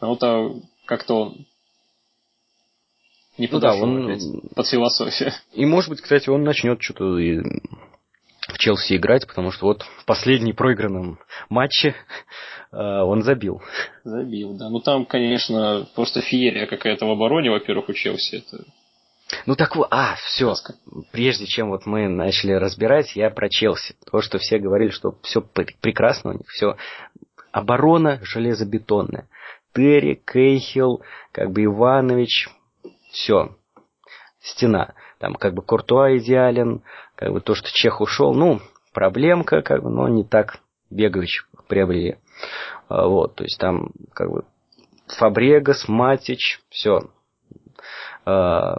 [0.00, 0.50] А вот а
[0.84, 1.46] как-то он
[3.38, 4.40] не подошел ну, да, он...
[4.54, 5.32] под философию.
[5.52, 7.18] И, может быть, кстати, он начнет что-то
[8.48, 11.94] в Челси играть, потому что вот в последнем проигранном матче
[12.72, 13.62] э, он забил.
[14.04, 14.68] Забил, да.
[14.68, 18.36] Ну там, конечно, просто феерия какая-то в обороне, во-первых, у Челси.
[18.36, 18.64] Это...
[19.46, 20.54] Ну так вот, а, все.
[21.12, 23.96] Прежде чем вот мы начали разбирать, я про Челси.
[24.10, 26.76] То, что все говорили, что все прекрасно у них, все
[27.50, 29.28] оборона железобетонная.
[29.74, 31.02] Терри, Кейхил,
[31.32, 32.48] как бы Иванович,
[33.10, 33.56] все,
[34.40, 34.94] стена.
[35.18, 36.82] Там как бы Куртуа идеален,
[37.16, 38.60] как бы то, что Чех ушел, ну,
[38.92, 40.58] проблемка, как бы, но не так
[40.90, 42.18] Бегович приобрели.
[42.88, 44.44] А, вот, то есть там как бы
[45.18, 47.10] Фабрегас, Матич, все.
[48.24, 48.76] А,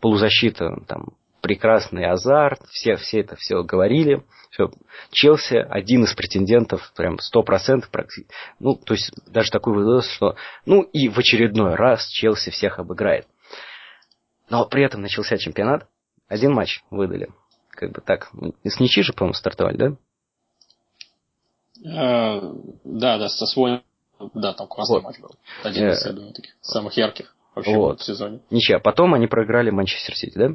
[0.00, 1.10] полузащита, там,
[1.42, 4.22] прекрасный азарт, все, все это все говорили.
[4.50, 4.70] Все.
[5.10, 8.32] Челси один из претендентов, прям сто процентов практически.
[8.58, 13.26] Ну, то есть даже такой вывод, что ну и в очередной раз Челси всех обыграет.
[14.50, 15.86] Но при этом начался чемпионат,
[16.32, 17.30] один матч выдали.
[17.70, 18.30] Как бы так.
[18.64, 19.96] С ничьи же, по-моему, стартовали, да?
[21.84, 22.40] А,
[22.84, 23.82] да, да, со свой,
[24.34, 25.04] да, там классный вот.
[25.04, 25.30] матч был.
[25.62, 28.00] Один из, я думаю, таких самых ярких вообще вот.
[28.00, 28.40] в сезоне.
[28.50, 28.78] Ничья.
[28.78, 30.46] Потом они проиграли Манчестер Сити, да?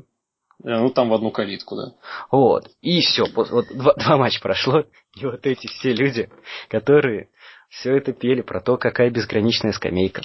[0.63, 1.94] Э, ну, там в одну калитку, да.
[2.32, 2.70] Вот.
[2.82, 3.26] И все.
[3.36, 4.84] Вот два, два матча прошло,
[5.16, 6.30] и вот эти все люди,
[6.70, 7.30] которые
[7.70, 10.22] все это пели про то, какая безграничная скамейка,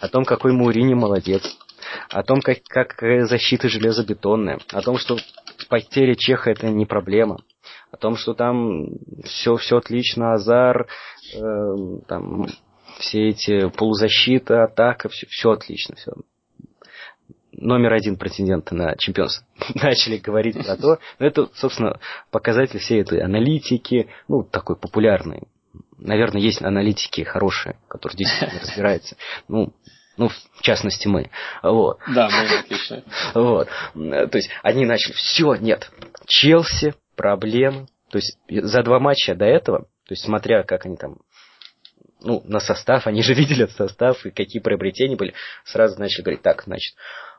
[0.00, 1.42] о том, какой Мурини молодец,
[2.10, 2.96] о том, как, как
[3.26, 5.16] защита железобетонная, о том, что
[5.68, 7.38] потеря Чеха это не проблема,
[7.90, 8.86] о том, что там
[9.24, 10.86] все, все отлично, Азар,
[11.34, 11.74] э,
[12.08, 12.46] там
[12.98, 16.12] все эти полузащита, атака, все, все отлично, все.
[17.52, 19.46] Номер один претендента на чемпионство.
[19.74, 20.98] Начали говорить про то.
[21.18, 21.98] Но это, собственно,
[22.30, 25.44] показатель всей этой аналитики, ну, такой популярный.
[25.98, 29.16] Наверное, есть аналитики хорошие, которые действительно разбираются.
[29.48, 29.72] Ну,
[30.16, 31.30] ну, в частности, мы.
[31.62, 31.98] Вот.
[32.14, 33.02] Да, мы отлично.
[33.34, 33.68] Вот.
[33.94, 35.90] То есть, они начали, все, нет,
[36.26, 37.86] Челси, проблемы.
[38.10, 41.16] То есть, за два матча до этого, то есть, смотря, как они там
[42.20, 46.42] ну, на состав, они же видели этот состав и какие приобретения были, сразу начали говорить,
[46.42, 46.94] так, значит,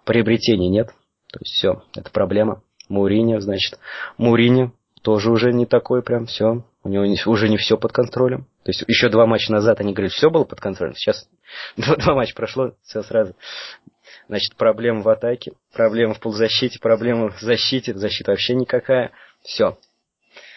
[0.06, 0.88] приобретений нет,
[1.32, 2.62] то есть все, это проблема.
[2.90, 3.80] Мурини, значит,
[4.18, 4.72] Мурини
[5.08, 8.44] тоже уже не такой прям, все, у него уже не все под контролем.
[8.66, 11.30] То есть еще два матча назад они говорили, все было под контролем, сейчас
[11.78, 13.34] два, два матча прошло, все сразу.
[14.28, 19.12] Значит, проблема в атаке, проблема в полузащите, проблема в защите, защита вообще никакая.
[19.44, 19.78] Все.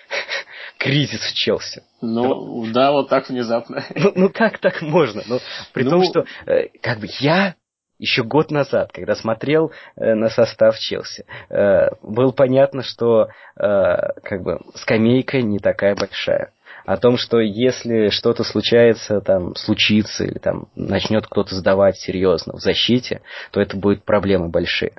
[0.79, 1.85] Кризис в Челси.
[2.01, 3.85] Ну, да, да вот так внезапно.
[3.95, 5.23] Ну, ну как так можно?
[5.29, 5.39] Ну,
[5.73, 5.91] при ну...
[5.91, 7.55] том, что э, как бы я
[8.01, 14.43] еще год назад, когда смотрел э, на состав Челси, э, было понятно, что э, как
[14.43, 16.53] бы скамейка не такая большая.
[16.87, 22.61] О том, что если что-то случается, там, случится, или там начнет кто-то сдавать серьезно в
[22.61, 23.21] защите,
[23.53, 24.95] то это будет проблемы большие.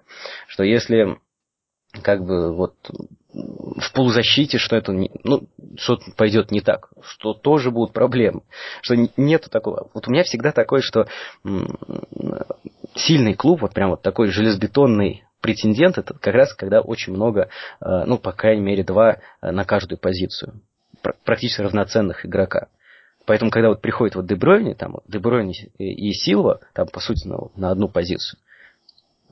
[0.47, 1.17] Что если
[2.03, 2.75] как бы вот
[3.33, 8.41] в полузащите, что это ну, что пойдет не так, что тоже будут проблемы,
[8.81, 9.89] что нету такого.
[9.93, 11.07] Вот у меня всегда такое, что
[12.95, 17.49] сильный клуб, вот прям вот такой железобетонный претендент, это как раз когда очень много,
[17.81, 20.61] э, ну, по крайней мере, два э, на каждую позицию,
[21.25, 22.67] практически равноценных игрока.
[23.25, 27.71] Поэтому, когда вот приходит вот Дебройни, там, Дебройни и Силва, там, по сути, на, на
[27.71, 28.39] одну позицию,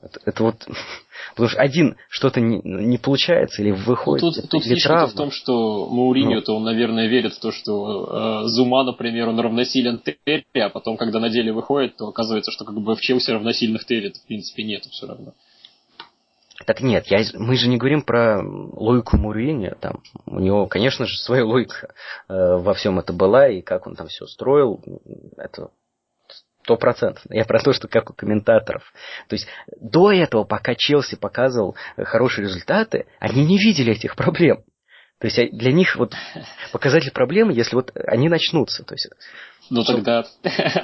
[0.02, 0.66] это, это вот...
[1.30, 4.22] Потому что один что-то не, не получается или выходит.
[4.22, 6.58] Ну, тут тут фишка в том, что Мауриньо-то, ну.
[6.58, 11.20] он, наверное, верит в то, что э, Зума, например, он равносилен Терри, а потом, когда
[11.20, 14.88] на деле выходит, то оказывается, что как бы в Челси равносильных Терри в принципе нету
[14.90, 15.34] все равно.
[16.66, 19.74] Так нет, я, мы же не говорим про логику Мурини.
[19.80, 21.94] Там, у него, конечно же, своя логика
[22.28, 24.80] э, во всем это была, и как он там все строил,
[25.38, 25.70] это
[26.70, 27.24] Сто процентов.
[27.30, 28.84] Я про то, что как у комментаторов.
[29.26, 29.48] То есть
[29.80, 34.62] до этого, пока Челси показывал хорошие результаты, они не видели этих проблем.
[35.18, 36.14] То есть а, для них вот
[36.70, 38.84] показатель проблемы, если вот они начнутся.
[38.84, 39.08] То есть,
[39.68, 40.24] ну что, тогда...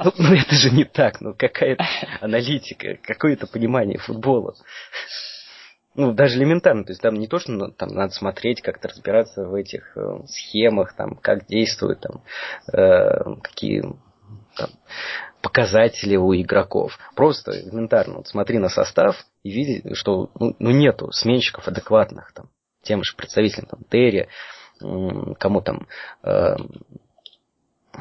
[0.04, 1.20] Ну, ну это же не так.
[1.20, 1.84] Ну какая-то
[2.20, 4.56] аналитика, какое-то понимание футбола.
[5.94, 9.54] Ну, даже элементарно, то есть там не то, что там надо смотреть, как-то разбираться в
[9.54, 12.22] этих э, схемах, там, как действуют, там,
[12.72, 13.82] э, какие
[14.56, 14.70] там,
[15.46, 16.98] показатели у игроков.
[17.14, 18.16] Просто элементарно.
[18.16, 22.48] Вот смотри на состав и види, что ну, ну нету сменщиков адекватных там.
[22.82, 24.28] Тем же представителям там Терри,
[24.80, 25.86] кому там
[26.24, 26.56] э,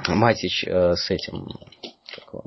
[0.08, 1.48] Матич э, с этим
[2.16, 2.42] как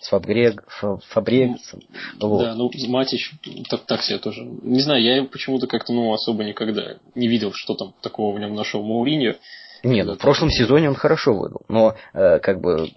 [0.00, 0.64] с Фабрег,
[1.10, 1.80] Фабрегсом.
[2.18, 2.42] Ну, вот.
[2.44, 3.34] Да, ну Матич
[3.68, 4.44] так, так себе тоже.
[4.44, 8.54] Не знаю, я почему-то как-то ну, особо никогда не видел, что там такого в нем
[8.54, 9.34] нашел Мауриньо.
[9.82, 12.90] Нет, ну, в прошлом сезоне он хорошо выдал, но э, как бы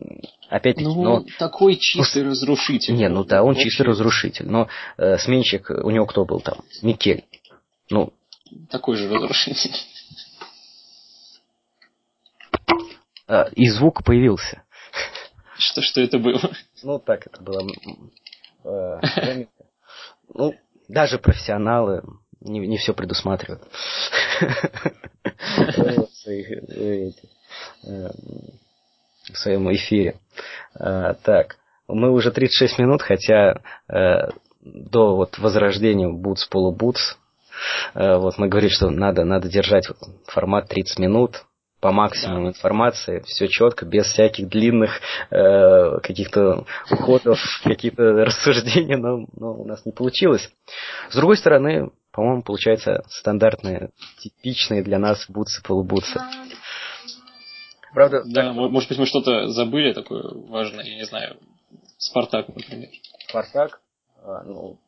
[0.50, 0.88] опять-таки...
[0.88, 1.26] Ну, но...
[1.38, 2.96] такой чистый ну, разрушитель.
[2.96, 3.66] Не, ну да, он вообще.
[3.66, 4.68] чистый разрушитель, но
[4.98, 6.60] э, сменщик, у него кто был там?
[6.82, 7.26] Микель.
[7.90, 8.14] Ну...
[8.70, 9.76] Такой же разрушитель.
[13.28, 14.64] А, и звук появился.
[15.58, 16.42] Что, что это было?
[16.84, 17.66] Ну, так это было.
[18.64, 19.46] Э,
[20.34, 20.56] ну,
[20.88, 22.04] даже профессионалы
[22.42, 23.64] не, не все предусматривают.
[29.32, 30.16] В своем эфире.
[30.76, 34.30] А, так, мы уже 36 минут, хотя э,
[34.62, 37.18] до вот возрождения Бутс полубутс
[37.94, 39.88] э, вот мы говорили, что надо, надо держать
[40.26, 41.46] формат 30 минут,
[41.82, 42.50] по максимуму да.
[42.50, 45.02] информации, все четко, без всяких длинных
[45.32, 50.50] э, каких-то уходов, какие-то рассуждения, но, но у нас не получилось.
[51.10, 56.20] С другой стороны, по-моему, получается стандартные, типичные для нас бутсы полубутсы.
[57.94, 58.24] Правда?
[58.26, 58.56] Да, так...
[58.56, 61.38] может быть, мы что-то забыли такое важное, я не знаю.
[61.98, 62.90] Спартак, например.
[63.28, 63.82] Спартак?
[64.24, 64.80] А, ну...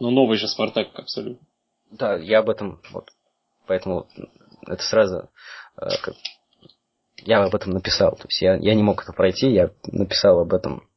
[0.00, 1.46] ну, новый же Спартак, абсолютно.
[1.90, 3.10] Да, я об этом, вот,
[3.66, 4.06] поэтому
[4.66, 5.30] это сразу,
[5.80, 6.14] э, как,
[7.24, 8.12] я об этом написал.
[8.16, 10.88] То есть я, я не мог это пройти, я написал об этом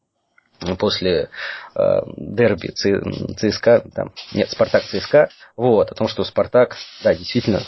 [0.78, 1.30] после
[1.76, 1.82] э,
[2.18, 7.62] дерби ЦСКА, там, нет, Спартак ЦСКА, вот, о том, что Спартак, да, действительно,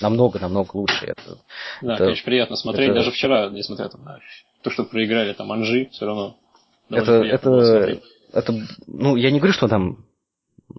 [0.00, 1.06] намного-намного лучше.
[1.06, 1.38] Это,
[1.82, 4.20] да, это, конечно, приятно смотреть, это, даже вчера, несмотря там, на
[4.62, 6.36] то, что проиграли там Анжи, все равно.
[6.90, 8.00] Это, это,
[8.32, 8.54] это,
[8.86, 10.04] ну, я не говорю, что он там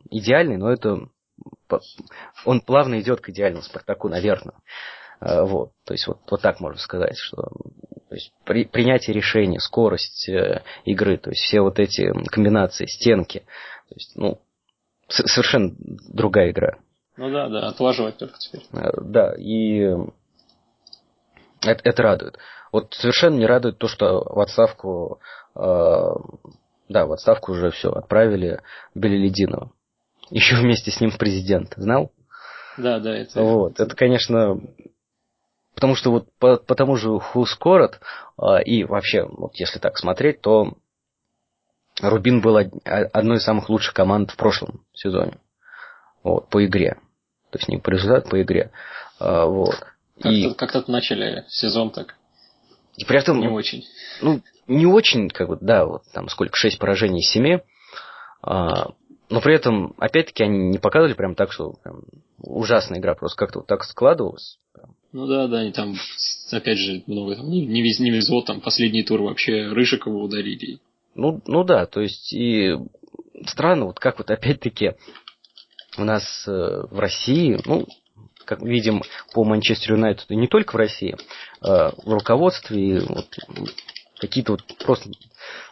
[0.09, 1.09] идеальный, но это
[2.45, 4.55] он плавно идет к идеальному Спартаку, наверное.
[5.19, 7.49] Э, вот, то есть вот, вот так можно сказать, что
[8.09, 13.39] то есть, при, принятие решений, скорость э, игры, то есть все вот эти комбинации, стенки,
[13.89, 14.39] то есть, ну,
[15.09, 16.77] совершенно другая игра.
[17.17, 18.63] Ну да, да, отлаживать только теперь.
[18.73, 19.79] Э, да, и
[21.61, 22.37] это, это радует.
[22.71, 25.19] Вот совершенно не радует то, что в отставку,
[25.55, 25.59] э,
[26.89, 28.61] да, в отставку уже все отправили
[28.93, 29.71] Белелединова.
[30.29, 31.73] Еще вместе с ним президент.
[31.75, 32.11] Знал?
[32.77, 33.41] Да, да, это.
[33.41, 34.59] Вот, это, конечно,
[35.77, 37.99] Потому что вот по, по тому же Хускорот,
[38.41, 40.73] э, и вообще, вот если так смотреть, то
[42.01, 45.37] Рубин был одной из самых лучших команд в прошлом сезоне.
[46.23, 46.97] Вот, по игре.
[47.51, 48.71] То есть не по результату, по игре.
[49.19, 49.75] А, вот.
[50.15, 50.53] Как-то, и...
[50.55, 52.15] как-то начали сезон так.
[52.95, 53.39] И при этом...
[53.39, 53.85] Не очень.
[54.23, 57.61] Ну, не очень, как бы, да, вот там сколько, шесть поражений из семи.
[58.41, 58.87] А,
[59.29, 62.01] но при этом, опять-таки, они не показывали прям так, что прям,
[62.39, 64.57] ужасная игра, просто как-то вот так складывалось.
[65.13, 65.95] Ну да, да, они там,
[66.51, 70.79] опять же, много там не, не, не везло, там последний тур вообще Рыжикова ударили.
[71.15, 72.75] Ну, ну да, то есть и
[73.45, 74.93] странно, вот как вот опять-таки
[75.97, 77.85] у нас э, в России, ну,
[78.45, 79.01] как видим
[79.33, 81.17] по Манчестер Юнайтед, не только в России, э,
[81.61, 83.27] в руководстве вот,
[84.19, 85.09] какие-то вот просто,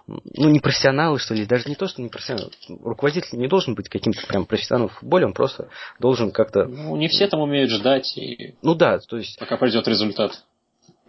[0.08, 2.52] ну, не профессионалы, что ли, даже не то, что не профессионалы.
[2.84, 5.70] Руководитель не должен быть каким-то прям профессионалом в футболе, он просто
[6.00, 6.66] должен как-то...
[6.66, 8.18] Ну, не все там умеют ждать.
[8.18, 8.56] И...
[8.62, 9.40] Ну да, то есть...
[9.40, 10.44] Пока придет результат.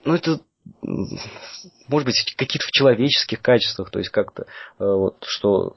[0.05, 0.41] Ну, это
[1.89, 4.47] может быть, какие-то в человеческих качествах, то есть как-то э,
[4.79, 5.77] вот, что,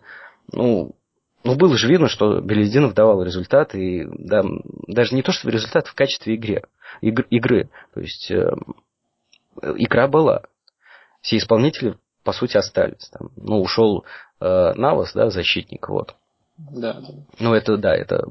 [0.51, 0.95] ну,
[1.43, 4.43] ну, было же видно, что Белединов давал результат, и да,
[4.87, 6.63] даже не то, что результат в качестве игры,
[7.01, 7.69] игр, игры.
[7.93, 8.51] То есть э,
[9.75, 10.43] игра была.
[11.21, 13.09] Все исполнители, по сути, остались.
[13.09, 14.05] Там, ну, ушел
[14.39, 16.15] э, Навас, да, защитник, вот.
[16.57, 17.07] Да, да.
[17.39, 18.25] Ну, это, да, это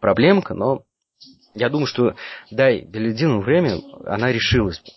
[0.00, 0.82] проблемка, но
[1.54, 2.14] я думаю, что
[2.50, 4.78] дай Беледину время, она решилась.
[4.80, 4.92] То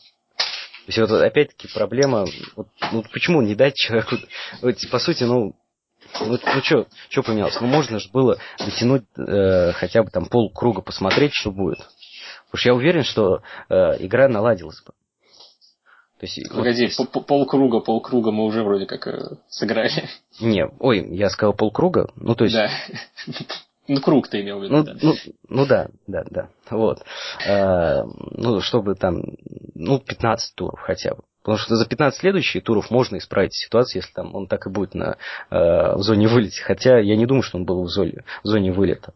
[0.87, 2.25] есть, вот опять-таки проблема,
[2.55, 4.15] вот, ну, почему не дать человеку,
[4.61, 5.55] вот, по сути, ну,
[6.21, 7.59] ну, ну что, что поменялось?
[7.59, 11.79] Ну, можно же было дотянуть э, хотя бы там полкруга, посмотреть, что будет.
[12.45, 14.93] Потому что я уверен, что э, игра наладилась бы.
[16.19, 17.27] То есть, Погоди, вот...
[17.27, 20.09] полкруга, полкруга мы уже вроде как э, сыграли.
[20.39, 22.55] Не, ой, я сказал полкруга, ну то есть...
[22.55, 22.69] Да.
[23.89, 24.95] Ну, круг ты имел в виду, ну, да.
[25.01, 25.13] Ну,
[25.47, 26.49] ну да, да, да.
[26.69, 27.03] Вот.
[27.47, 29.21] А, ну, чтобы там,
[29.75, 31.23] ну, 15 туров хотя бы.
[31.41, 34.93] Потому что за 15 следующих туров можно исправить ситуацию, если там он так и будет
[34.93, 35.15] на,
[35.49, 36.57] э, в зоне вылета.
[36.61, 39.13] Хотя я не думаю, что он был в зоне, в зоне вылета.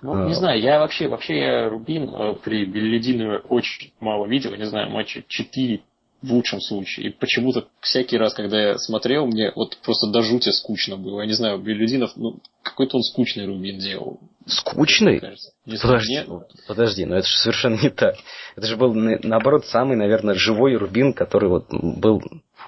[0.00, 0.26] Ну, а...
[0.26, 4.88] не знаю, я вообще, вообще я Рубин э, при Беллидинове очень мало видел, не знаю,
[4.88, 5.82] матча 4
[6.24, 7.06] в лучшем случае.
[7.06, 11.20] И почему-то всякий раз, когда я смотрел, мне вот просто до жути скучно было.
[11.20, 14.20] Я не знаю, Белюдинов, ну, какой-то он скучный Рубин делал.
[14.46, 15.20] Скучный?
[15.20, 18.16] подожди, знаю, подожди, но это же совершенно не так.
[18.56, 22.22] Это же был, наоборот, самый, наверное, живой Рубин, который вот был,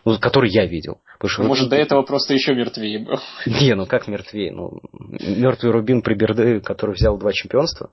[0.05, 1.01] ну, который я видел.
[1.15, 3.19] Потому что ну, Может, до этого просто еще мертвее был.
[3.47, 4.53] Не, ну как мертвее?
[4.53, 7.91] Ну, мертвый Рубин при Берде, который взял два чемпионства.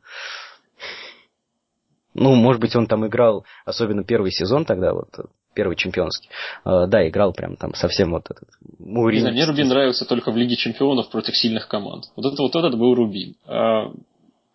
[2.14, 5.10] Ну, может быть, он там играл, особенно первый сезон тогда, вот
[5.54, 6.30] первый чемпионский.
[6.66, 8.50] Uh, да, играл прям там совсем вот этот
[8.80, 9.32] Мурин.
[9.32, 12.06] Мне Рубин нравился только в Лиге чемпионов против сильных команд.
[12.16, 13.36] Вот это вот этот был Рубин.
[13.46, 13.92] А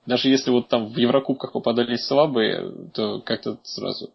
[0.07, 4.11] даже если вот там в Еврокубках попадались слабые, то как-то сразу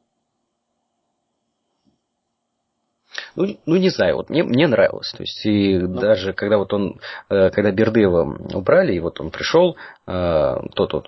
[3.35, 5.11] Ну, ну, не знаю, вот мне, мне нравилось.
[5.11, 5.99] То есть, и ну.
[5.99, 9.75] даже когда вот он, э, когда Бердыева убрали, и вот он пришел,
[10.07, 11.07] э, тот вот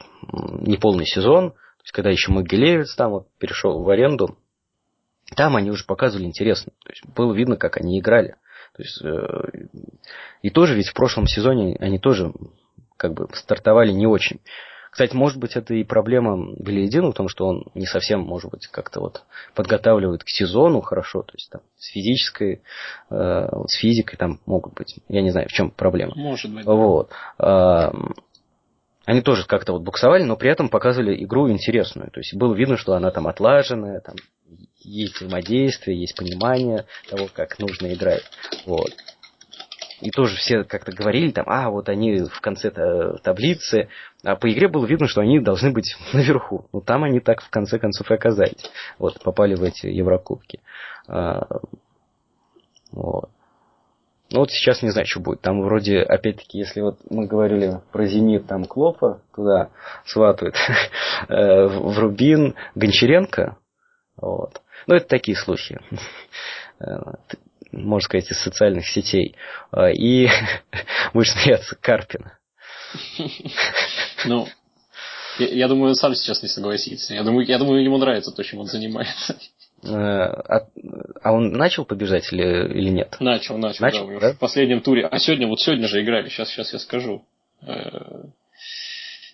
[0.62, 4.38] неполный сезон, то есть, когда еще Могилевец там вот перешел в аренду,
[5.36, 6.72] там они уже показывали интересно.
[6.84, 8.36] То есть было видно, как они играли.
[8.76, 9.68] То есть, э,
[10.42, 12.34] и тоже ведь в прошлом сезоне они тоже
[12.98, 14.40] как бы стартовали не очень.
[14.92, 18.68] Кстати, может быть, это и проблема Беледина в том, что он не совсем, может быть,
[18.68, 19.24] как-то вот
[19.54, 22.62] подготавливает к сезону хорошо, то есть там с физической,
[23.10, 26.14] э, с физикой там могут быть, я не знаю, в чем проблема.
[26.16, 26.66] Может быть.
[26.66, 27.12] Вот.
[27.40, 27.92] Э,
[29.06, 32.10] они тоже как-то вот буксовали, но при этом показывали игру интересную.
[32.10, 34.16] То есть было видно, что она там отлаженная, там
[34.86, 38.24] есть взаимодействие, есть понимание того, как нужно играть.
[38.66, 38.92] Вот.
[40.02, 42.70] И тоже все как-то говорили там, а, вот они в конце
[43.24, 43.90] таблицы.
[44.24, 46.68] А по игре было видно, что они должны быть наверху.
[46.74, 48.70] Ну, там они так в конце концов и оказались.
[49.00, 50.60] Вот, попали в эти Еврокубки.
[51.08, 51.48] А,
[52.92, 53.30] вот.
[54.32, 55.42] Ну вот сейчас не знаю, что будет.
[55.42, 59.70] Там вроде, опять-таки, если вот мы говорили про Зенит, там Клопа туда
[60.06, 60.56] сватают,
[61.30, 63.58] э, в Рубин Гончаренко.
[64.26, 64.62] Вот.
[64.88, 65.80] Ну, это такие слухи.
[66.78, 66.98] Э,
[67.72, 69.34] можно сказать, из социальных сетей.
[69.72, 70.28] Э, и
[71.14, 72.38] будешь смеяться, Карпина.
[74.26, 74.46] Ну,
[75.40, 77.14] я, я думаю, он сам сейчас не согласится.
[77.14, 79.38] Я думаю, я думаю, ему нравится то, чем он занимается.
[79.86, 80.68] А,
[81.24, 82.44] а он начал побежать или,
[82.78, 83.16] или нет?
[83.22, 84.34] Начал, начал, начал да, да?
[84.34, 85.08] В последнем туре.
[85.08, 87.24] А сегодня, вот сегодня же играли, сейчас, сейчас я скажу.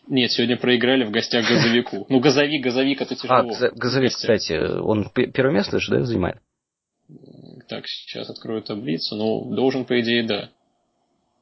[0.07, 2.05] Нет, сегодня проиграли в гостях газовику.
[2.09, 3.53] Ну, газовик, газовик это тяжело.
[3.53, 6.37] А, газовик, кстати, он первое место же, да, занимает?
[7.67, 9.15] Так, сейчас открою таблицу.
[9.15, 10.49] Ну, должен, по идее, да.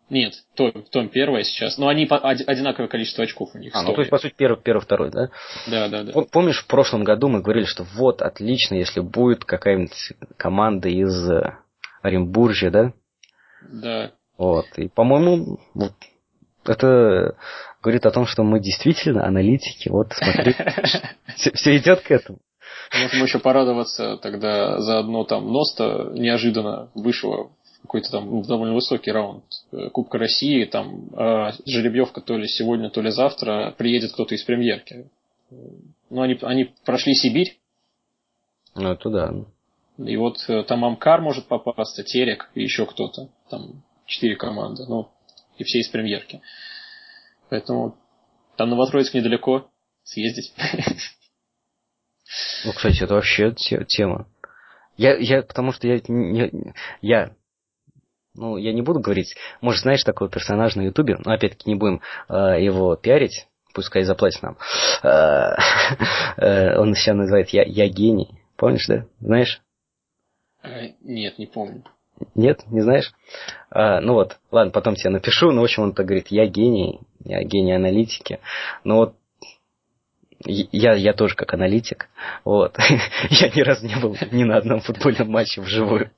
[0.09, 1.77] Нет, Том, Том первая сейчас.
[1.77, 3.75] Но они по, одинаковое количество очков у них.
[3.75, 5.29] А, ну то есть, по сути, первый, первый, второй, да?
[5.67, 6.13] Да, да, да.
[6.31, 11.57] Помнишь, в прошлом году мы говорили, что вот, отлично, если будет какая-нибудь команда из э,
[12.01, 12.93] Оренбуржья, да?
[13.71, 14.11] Да.
[14.37, 14.65] Вот.
[14.77, 15.93] И, по-моему, вот,
[16.65, 17.35] это
[17.81, 19.89] говорит о том, что мы действительно аналитики.
[19.89, 20.55] Вот, смотри,
[21.53, 22.39] все идет к этому.
[22.93, 27.51] Можем еще порадоваться тогда за одно там Носта неожиданно вышло
[27.83, 33.01] какой-то там довольно высокий раунд э, Кубка России, там э, жеребьевка то ли сегодня, то
[33.01, 35.09] ли завтра, приедет кто-то из премьерки.
[36.09, 37.57] Ну, они, они прошли Сибирь.
[38.75, 39.33] Ну, это да.
[40.05, 43.29] И вот э, там Амкар может попасться, Терек и еще кто-то.
[43.49, 44.83] Там четыре команды.
[44.87, 45.09] Ну,
[45.57, 46.41] и все из премьерки.
[47.49, 47.97] Поэтому
[48.57, 49.69] там Новотроицк недалеко
[50.03, 50.53] съездить.
[52.65, 54.27] Ну, кстати, это вообще тема.
[54.97, 57.31] Я, я, потому что я, не, я,
[58.35, 62.01] ну, я не буду говорить, может, знаешь такого персонажа на Ютубе, но опять-таки не будем
[62.27, 64.57] э, его пиарить, пускай заплатит нам.
[65.01, 65.55] Э,
[66.37, 68.37] э, он себя называет я, я гений.
[68.57, 69.05] Помнишь, да?
[69.21, 69.61] Знаешь?
[70.61, 71.83] Э, нет, не помню.
[72.35, 73.13] Нет, не знаешь?
[73.69, 75.51] А, ну вот, ладно, потом тебе напишу.
[75.51, 78.39] Ну, в общем, он так говорит, я гений, я гений аналитики.
[78.83, 79.15] Ну вот,
[80.45, 82.09] я, я тоже как аналитик.
[82.45, 82.77] Вот.
[83.29, 86.11] я ни разу не был ни на одном футбольном матче вживую.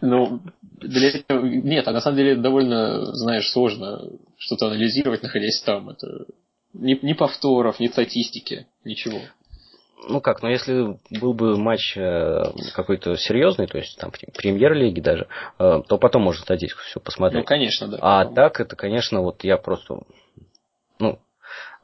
[0.00, 0.40] Ну,
[0.78, 1.12] для.
[1.28, 5.90] Нет, а на самом деле довольно, знаешь, сложно что-то анализировать, находясь там.
[5.90, 6.26] Это
[6.72, 9.20] ни, ни повторов, ни статистики, ничего
[10.08, 12.42] ну как, ну если был бы матч э,
[12.74, 15.28] какой-то серьезный, то есть там премьер-лиги даже,
[15.58, 17.42] э, то потом можно статистику все посмотреть.
[17.42, 17.98] Ну, конечно, да.
[18.00, 20.00] А так это, конечно, вот я просто,
[20.98, 21.18] ну,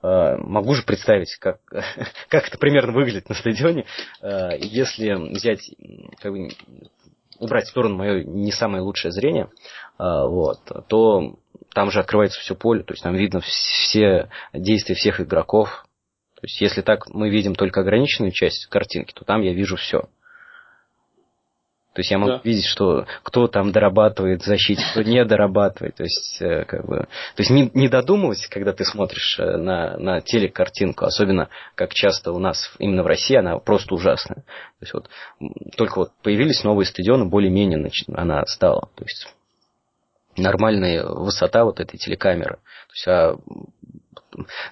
[0.03, 1.59] э, могу же представить, как,
[2.29, 3.85] как это примерно выглядит на стадионе,
[4.23, 5.71] если взять,
[6.21, 6.49] как бы,
[7.39, 9.51] убрать в сторону мое не самое лучшее зрение,
[9.99, 11.37] вот, то
[11.75, 15.87] там же открывается все поле, то есть там видно все действия всех игроков,
[16.37, 20.09] то есть, если так мы видим только ограниченную часть картинки, то там я вижу все.
[21.95, 22.41] То есть я могу да.
[22.45, 25.95] видеть, что кто там дорабатывает в защите, кто не дорабатывает.
[25.95, 29.97] То есть, э, как бы, то есть не, не додумывать, когда ты смотришь э, на,
[29.97, 34.45] на телекартинку, особенно как часто у нас именно в России, она просто ужасная.
[34.45, 35.09] То есть вот
[35.79, 38.91] только вот появились новые стадионы, более-менее она стала.
[38.95, 39.35] То есть
[40.37, 42.57] нормальная высота вот этой телекамеры.
[42.57, 43.37] То есть, а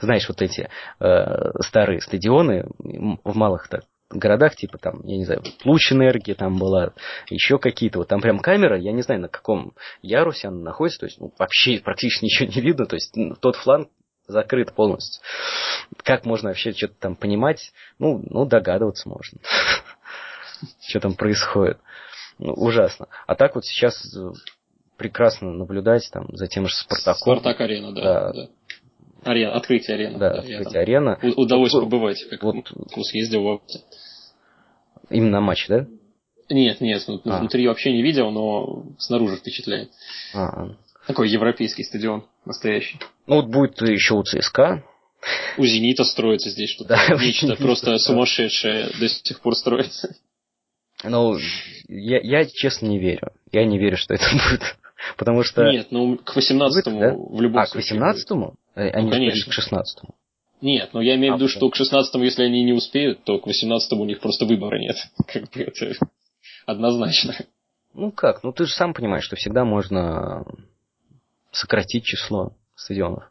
[0.00, 0.68] знаешь, вот эти
[1.00, 6.58] э, старые стадионы в малых так городах, типа там, я не знаю, Луч энергии там
[6.58, 6.92] была,
[7.28, 9.72] еще какие-то, вот там прям камера, я не знаю, на каком
[10.02, 13.88] ярусе она находится, то есть ну, вообще практически ничего не видно, то есть тот фланг
[14.26, 15.22] закрыт полностью.
[16.02, 17.72] Как можно вообще что-то там понимать?
[17.98, 19.38] Ну, ну догадываться можно,
[20.80, 21.78] что там происходит.
[22.38, 23.06] Ну, ужасно.
[23.26, 24.02] А так вот сейчас
[24.96, 27.38] прекрасно наблюдать там за тем же Спартаком.
[27.38, 28.48] Спартак-арена, да, да.
[29.24, 30.18] Арена, открытие арены.
[30.18, 31.18] Да, да открытие арены.
[31.36, 32.66] Удалось вот, побывать, как вот,
[33.02, 33.80] съездил в Апте.
[35.10, 35.86] Именно матч, да?
[36.50, 37.38] Нет, нет, а.
[37.38, 39.90] внутри вообще не видел, но снаружи впечатляет.
[40.34, 40.68] А.
[41.06, 42.98] Такой европейский стадион настоящий.
[43.26, 44.84] Ну вот будет еще у ЦСКА.
[45.56, 46.96] У Зенита строится здесь что-то.
[47.08, 50.14] Да, Нечто просто сумасшедшее до сих пор строится.
[51.02, 51.38] Ну,
[51.88, 53.32] я, я честно не верю.
[53.52, 54.76] Я не верю, что это будет.
[55.16, 55.70] Потому что...
[55.70, 57.14] Нет, ну к 18-му да?
[57.14, 58.00] в любом а, случае.
[58.00, 58.54] А, к 18-му?
[58.74, 59.52] Они ну, конечно.
[59.52, 60.14] к 16-му.
[60.60, 63.46] Нет, но я имею в виду, что к 16-му, если они не успеют, то к
[63.46, 64.96] 18-му у них просто выбора нет.
[65.26, 65.94] Как бы это
[66.66, 67.34] однозначно.
[67.92, 70.44] Ну как, ну ты же сам понимаешь, что всегда можно
[71.52, 73.30] сократить число стадионов.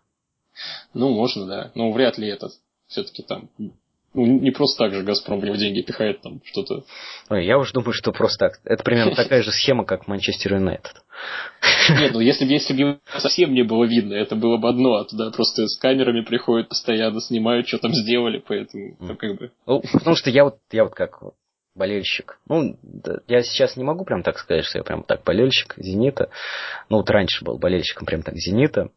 [0.94, 1.72] Ну, можно, да.
[1.76, 2.54] Но вряд ли этот
[2.88, 3.50] все-таки там
[4.14, 6.84] ну, не просто так же Газпром в него деньги пихает, там что-то.
[7.30, 8.60] Ой, я уже думаю, что просто так.
[8.64, 10.94] Это примерно такая же схема, как Манчестер Юнайтед.
[11.90, 15.06] Нет, ну если бы если бы совсем не было видно, это было бы одно, а
[15.06, 19.52] туда просто с камерами приходят постоянно, снимают, что там сделали, поэтому ну, как бы.
[19.66, 21.20] Ну, потому что я вот, я вот как
[21.76, 22.40] болельщик.
[22.48, 22.78] Ну,
[23.28, 26.30] я сейчас не могу прям так сказать, что я прям так болельщик Зенита.
[26.90, 28.90] Ну, вот раньше был болельщиком прям так Зенита.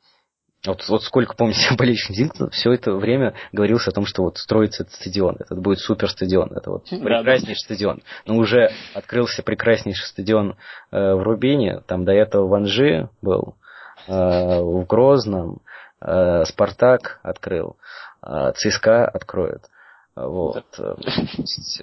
[0.67, 4.83] Вот, вот сколько, помните, болельщиков Зенита, все это время говорилось о том, что вот строится
[4.83, 8.03] этот стадион, этот будет супер стадион, это вот прекраснейший стадион.
[8.27, 10.57] Но уже открылся прекраснейший стадион
[10.91, 13.55] э, в Рубине, там до этого в Анжи был,
[14.09, 15.61] э, в Грозном,
[16.01, 17.77] э, Спартак открыл,
[18.27, 19.62] э, ЦСКА откроет.
[20.14, 20.64] Вот.
[20.79, 20.97] Да.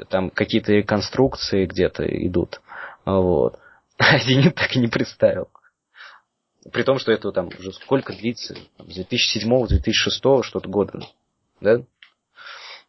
[0.10, 2.62] Там какие-то реконструкции где-то идут.
[3.06, 3.60] Вот.
[4.00, 5.50] А Зенит так и не представил.
[6.72, 8.56] При том, что это там уже сколько длится?
[8.78, 11.00] С 2007-2006 что-то года.
[11.60, 11.82] Да?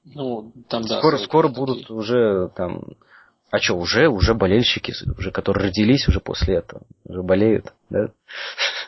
[0.05, 0.99] Ну, там да.
[0.99, 2.83] Скоро, скоро будут уже там...
[3.51, 8.09] А что, уже, уже болельщики, уже которые родились уже после этого, уже болеют, да?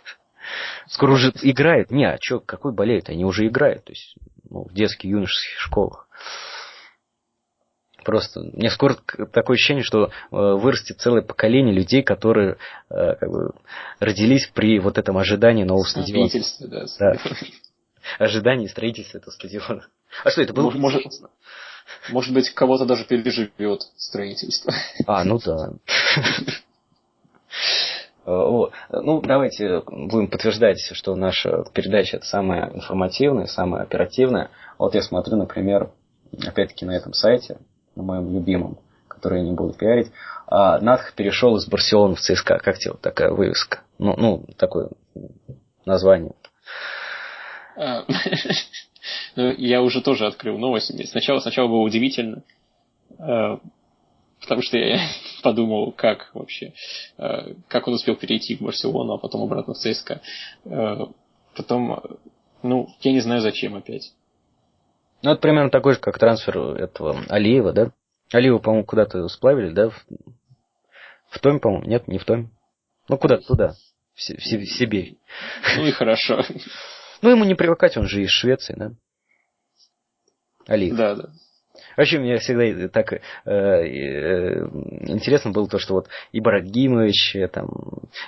[0.88, 1.90] Скоро уже играют.
[1.90, 3.08] Не, а что, какой болеют?
[3.08, 3.84] Они уже играют.
[3.84, 4.16] То есть,
[4.50, 6.08] ну, в детских, юношеских школах.
[8.06, 8.96] Просто мне скоро
[9.32, 12.56] такое ощущение, что э, вырастет целое поколение людей, которые
[12.88, 13.50] э, как бы,
[13.98, 16.30] родились при вот этом ожидании нового стадиона.
[16.60, 16.86] да.
[17.00, 17.16] да.
[18.20, 19.88] Ожидание строительства этого стадиона.
[20.22, 20.70] А что это было?
[20.70, 21.02] Может,
[22.10, 24.72] может быть, кого-то даже переживет строительство.
[25.08, 25.72] А, ну да.
[28.28, 34.50] Э, ну, давайте будем подтверждать, что наша передача это самая информативная, самая оперативная.
[34.78, 35.90] Вот я смотрю, например,
[36.44, 37.58] опять-таки на этом сайте,
[37.96, 38.78] на моем любимом,
[39.08, 40.12] который я не буду пиарить,
[40.46, 42.58] а Надх перешел из Барселоны в ЦСКА.
[42.58, 43.80] Как тебе вот такая вывеска?
[43.98, 44.90] Ну, ну такое
[45.84, 46.32] название.
[47.76, 48.04] А,
[49.36, 50.92] ну, я уже тоже открыл новость.
[51.08, 52.42] Сначала, сначала было удивительно,
[53.18, 53.58] э,
[54.40, 55.00] потому что я
[55.42, 56.72] подумал, как вообще,
[57.18, 60.20] э, как он успел перейти в Барселону, а потом обратно в ЦСКА.
[61.56, 62.02] Потом,
[62.62, 64.12] ну, я не знаю, зачем опять.
[65.26, 67.90] Ну, это примерно такой же, как трансфер этого Алиева, да?
[68.32, 69.90] Алиева, по-моему, куда-то сплавили, да?
[69.90, 70.06] В,
[71.30, 71.84] в Томе, по-моему?
[71.84, 72.50] Нет, не в Томе.
[73.08, 73.74] Ну, куда-то туда.
[74.14, 75.16] В, в, в Сибирь.
[75.78, 76.42] Ну и хорошо.
[77.22, 78.92] Ну, ему не привыкать, он же из Швеции, да?
[80.68, 80.94] Алиев.
[80.94, 81.30] Да, да.
[81.96, 84.68] Вообще, мне всегда так э, э,
[85.08, 87.68] интересно было то, что вот Ибрагимович э, там,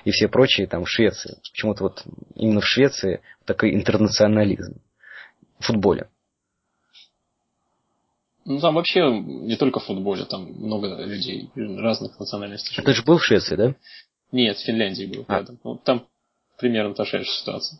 [0.05, 1.36] и все прочие там в Швеции.
[1.53, 2.03] Почему-то вот
[2.34, 4.80] именно в Швеции такой интернационализм
[5.61, 6.09] в футболе.
[8.49, 12.82] Ну, там вообще не только в футболе, там много людей разных национальностей.
[12.82, 13.74] Ты же был в Швеции, да?
[14.32, 15.40] Нет, в Финляндии был а.
[15.40, 15.61] рядом.
[15.62, 16.07] Ну, там
[16.57, 17.78] примерно та же ситуация.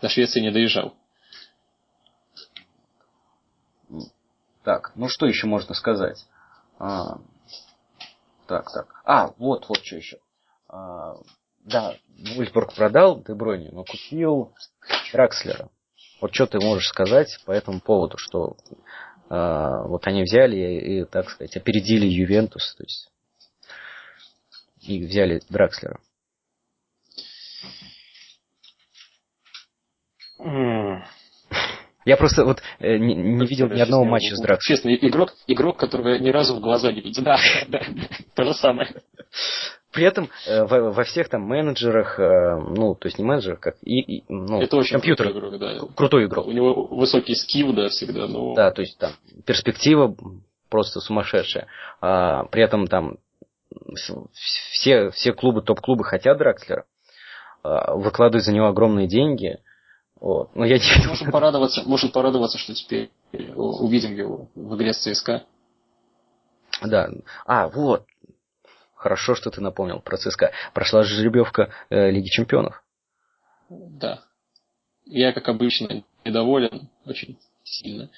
[0.00, 0.94] До Швеции не доезжал.
[4.64, 6.24] Так, ну что еще можно сказать?
[6.78, 7.18] А,
[8.46, 9.02] так, так.
[9.04, 10.16] А, вот, вот что еще.
[10.68, 11.16] А,
[11.60, 11.94] да,
[12.36, 14.54] Вульфбург продал Дебройни, но купил
[15.12, 15.68] Дракслера.
[16.22, 18.56] Вот что ты можешь сказать по этому поводу, что
[19.28, 23.10] а, вот они взяли и, и, так сказать, опередили Ювентус, то есть
[24.82, 25.98] и взяли Дракслера.
[32.04, 34.76] Я просто вот э, не, не видел ни одного матча с Драксом.
[34.76, 37.24] Честно, игрок, игрок, которого ни разу в глаза не видел.
[37.24, 37.80] Да, да,
[38.34, 38.94] то же самое.
[39.92, 43.76] При этом э, во, во всех там менеджерах, э, ну, то есть не менеджерах, как
[43.82, 45.30] и, и ну, Это очень компьютер.
[45.30, 45.94] Крутой игрок, да.
[45.94, 46.46] Крутой игрок.
[46.46, 48.26] У него высокий скилл, да, всегда.
[48.26, 48.54] Но...
[48.54, 49.12] Да, то есть там
[49.44, 50.14] перспектива
[50.68, 51.66] просто сумасшедшая.
[52.00, 53.18] А, при этом там
[54.72, 56.86] все, все клубы, топ-клубы хотят Дракслера,
[57.62, 59.58] а, выкладывают за него огромные деньги–
[60.22, 60.54] вот.
[60.54, 61.06] Но я не...
[61.08, 65.42] Можем порадоваться, можем порадоваться, что теперь увидим его в игре с ЦСКА.
[66.80, 67.10] Да.
[67.44, 68.04] А, вот.
[69.02, 70.52] Хорошо, что ты напомнил про ЦСКА.
[70.74, 72.84] Прошла жеребьевка э, Лиги Чемпионов.
[73.68, 74.22] Да.
[75.06, 78.10] Я, как обычно, недоволен очень сильно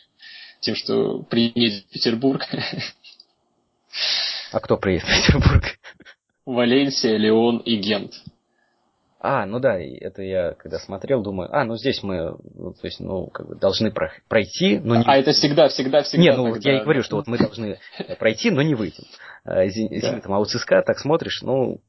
[0.60, 2.42] тем, что приедет в Петербург.
[4.52, 5.64] А кто приедет в Петербург?
[6.44, 8.12] Валенсия, Леон и Гент.
[9.26, 13.00] А, ну да, это я когда смотрел, думаю, а, ну здесь мы, ну, то есть,
[13.00, 13.90] ну, как бы должны
[14.28, 15.04] пройти, но не...
[15.06, 16.22] А это всегда, всегда, всегда.
[16.22, 17.78] Не, ну тогда, я и говорю, что вот мы должны
[18.18, 18.74] пройти, но не.
[19.44, 20.20] А, извини, да.
[20.20, 21.80] там, а у ЦСКА так смотришь, ну,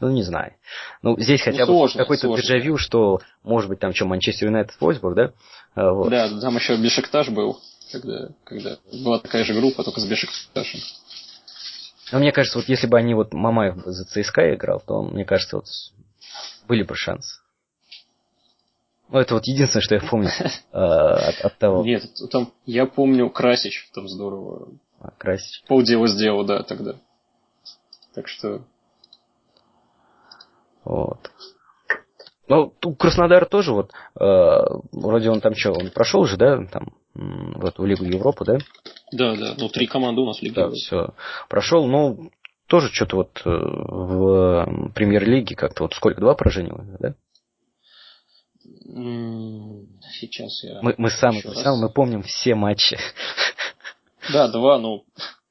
[0.00, 0.54] ну, не знаю.
[1.02, 5.14] Ну, здесь хотя ну, бы какой-то дежавю, что, может быть, там что, Манчестер Юнайтед, Вольсбург,
[5.14, 5.32] да?
[5.74, 6.08] А, вот.
[6.08, 7.60] Да, там еще Бешикташ был,
[7.92, 10.80] когда, когда была такая же группа, только с Бешикташем.
[12.10, 15.56] Но мне кажется, вот если бы они вот Мамаев за ЦСКА играл, то, мне кажется,
[15.56, 15.66] вот
[16.66, 17.40] были бы шансы.
[19.08, 20.30] Ну, это вот единственное, что я помню
[20.72, 21.84] э, от, от того.
[21.84, 24.68] Нет, там, я помню Красич, там здорово.
[25.00, 25.62] А, Красич.
[25.68, 26.96] Полдела сделал, да, тогда.
[28.14, 28.62] Так что...
[30.84, 31.30] Вот.
[32.48, 34.58] Ну, Краснодар тоже вот, э,
[34.92, 38.58] вроде он там что, он прошел же, да, там, в эту Лигу Европы, да?
[39.12, 41.14] Да, да, ну три команды у нас в Лиге Да, все.
[41.48, 42.30] Прошел, ну,
[42.72, 47.14] тоже что-то вот э, в премьер-лиге как-то вот сколько, два поражения, да?
[50.14, 50.80] Сейчас я...
[50.80, 52.96] Мы, мы сам, сам мы помним все матчи.
[54.32, 55.02] Да, два, но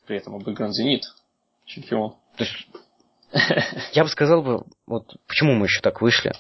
[0.08, 1.04] при этом обыгран «Зенит»,
[1.66, 2.16] чемпион.
[2.38, 2.68] То есть,
[3.94, 6.34] я бы сказал бы, вот почему мы еще так вышли.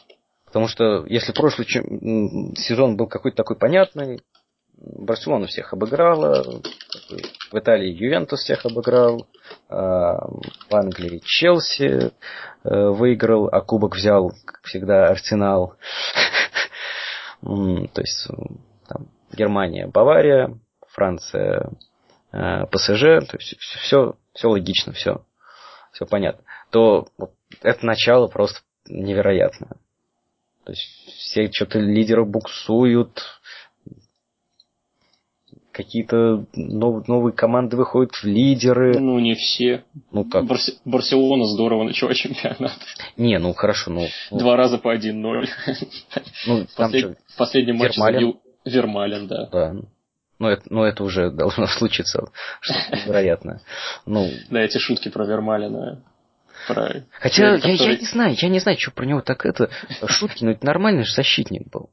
[0.45, 4.23] Потому что если прошлый сезон был какой-то такой понятный,
[4.83, 6.43] Барселона всех обыграла,
[7.51, 9.27] в Италии Ювентус всех обыграл,
[9.69, 10.27] а,
[10.69, 12.11] в Англии Челси
[12.63, 15.75] э, выиграл, а кубок взял, как всегда, Арсенал.
[17.41, 18.27] То есть
[18.87, 20.57] там, Германия, Бавария,
[20.87, 21.69] Франция,
[22.31, 25.23] э, ПСЖ, то есть все, все логично, все,
[25.91, 26.43] все понятно.
[26.71, 29.77] То вот это начало просто невероятно.
[30.63, 30.83] То есть
[31.17, 33.21] все что-то лидеры буксуют,
[35.71, 38.99] какие-то нов, новые команды выходят в лидеры.
[38.99, 39.83] Ну, не все.
[40.11, 40.45] Ну как?
[40.45, 42.73] Барси- Барселона здорово начала чемпионат.
[43.17, 44.07] Не, ну хорошо, ну...
[44.31, 45.47] Два раза по 1-0.
[46.47, 46.99] Ну, послед...
[46.99, 49.47] что, в последнем матче забил Вермалин, да.
[49.51, 49.75] Да.
[50.39, 52.27] Ну это, ну, это уже должно случиться.
[52.61, 53.61] Что-то невероятное.
[54.05, 56.03] Ну, Да, эти шутки про Вермалина.
[56.67, 57.03] Про...
[57.19, 59.69] хотя я, который- я не знаю, я не знаю, что про него так это...
[60.05, 61.89] Шутки, ну это нормальный же защитник был.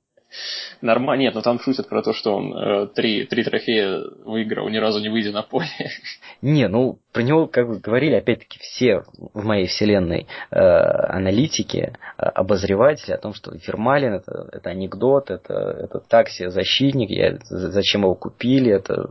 [0.80, 4.76] Нормально, нет, но там шутят про то, что он э, три, три трофея выиграл, ни
[4.76, 5.68] разу не выйдя на поле.
[6.42, 12.22] Не, ну про него, как вы говорили, опять-таки все в моей вселенной э, аналитики, э,
[12.22, 18.14] обозреватели о том, что Фермалин это, это анекдот, это, это такси защитник, я, зачем его
[18.14, 19.10] купили, это,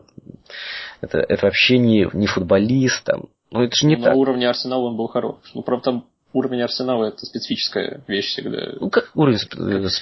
[1.01, 3.25] это, это вообще не, не футболист, там.
[3.51, 4.15] ну это же не на так.
[4.15, 5.37] уровне Арсенала он был хорош.
[5.53, 8.73] Ну, правда, там уровень Арсенала это специфическая вещь всегда.
[8.79, 9.57] Ну как уровень сп-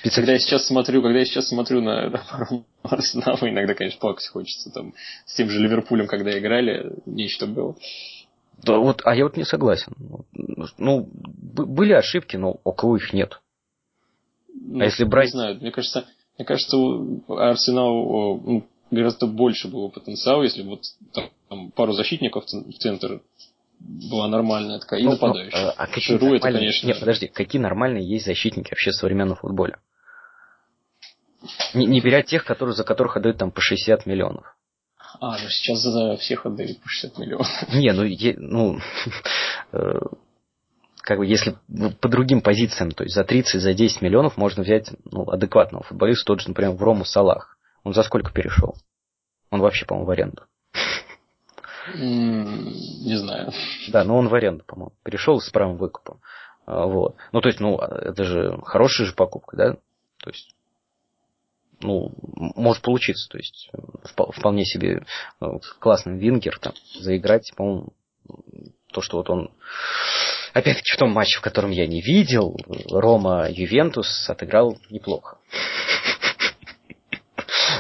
[0.08, 2.06] э, Когда я сейчас смотрю, когда я сейчас смотрю на
[2.84, 4.72] Арсенал, иногда, конечно, плакать хочется.
[4.72, 4.94] Там,
[5.26, 7.76] с тем же Ливерпулем, когда играли, нечто было.
[8.64, 9.94] Да, вот, а я вот не согласен.
[10.78, 13.42] Ну, были ошибки, но около их нет.
[14.54, 16.06] Ну, если брать- Не знаю, мне кажется,
[16.38, 20.82] мне кажется, у Арсенал ну, гораздо больше было потенциала, если вот
[21.14, 23.22] там, там пару защитников в центр
[23.80, 25.66] была нормальная такая, и Ну, нападающая.
[25.66, 29.36] ну, а какие Жиру это, конечно, Нет, подожди, какие нормальные есть защитники вообще в современном
[29.38, 29.78] футболе?
[31.74, 34.46] Не, не беря тех, которые, за которых отдают там по 60 миллионов.
[35.20, 37.48] А, ну сейчас за всех отдают по 60 миллионов.
[37.74, 38.80] Не, ну, е- ну
[39.72, 40.00] э,
[41.02, 41.56] как бы если
[42.02, 46.26] по другим позициям, то есть за 30, за 10 миллионов можно взять ну, адекватного футболиста,
[46.26, 47.58] тот же, например, в Рому Салах.
[47.84, 48.76] Он за сколько перешел?
[49.52, 50.42] Он вообще, по-моему, в аренду.
[51.94, 53.52] Не знаю.
[53.90, 56.20] Да, но он в аренду, по-моему, перешел с правом выкупа.
[56.66, 57.16] А, Вот.
[57.32, 59.74] Ну, то есть, ну, это же хорошая же покупка, да?
[60.18, 60.56] То есть,
[61.82, 62.12] ну,
[62.56, 63.30] может получиться.
[63.30, 63.70] То есть,
[64.04, 65.06] впо- вполне себе
[65.42, 65.46] э,
[65.80, 67.94] классный вингер там заиграть, по-моему,
[68.92, 69.52] то, что вот он
[70.56, 72.56] Опять-таки в том матче, в котором я не видел,
[72.90, 75.38] Рома Ювентус отыграл неплохо.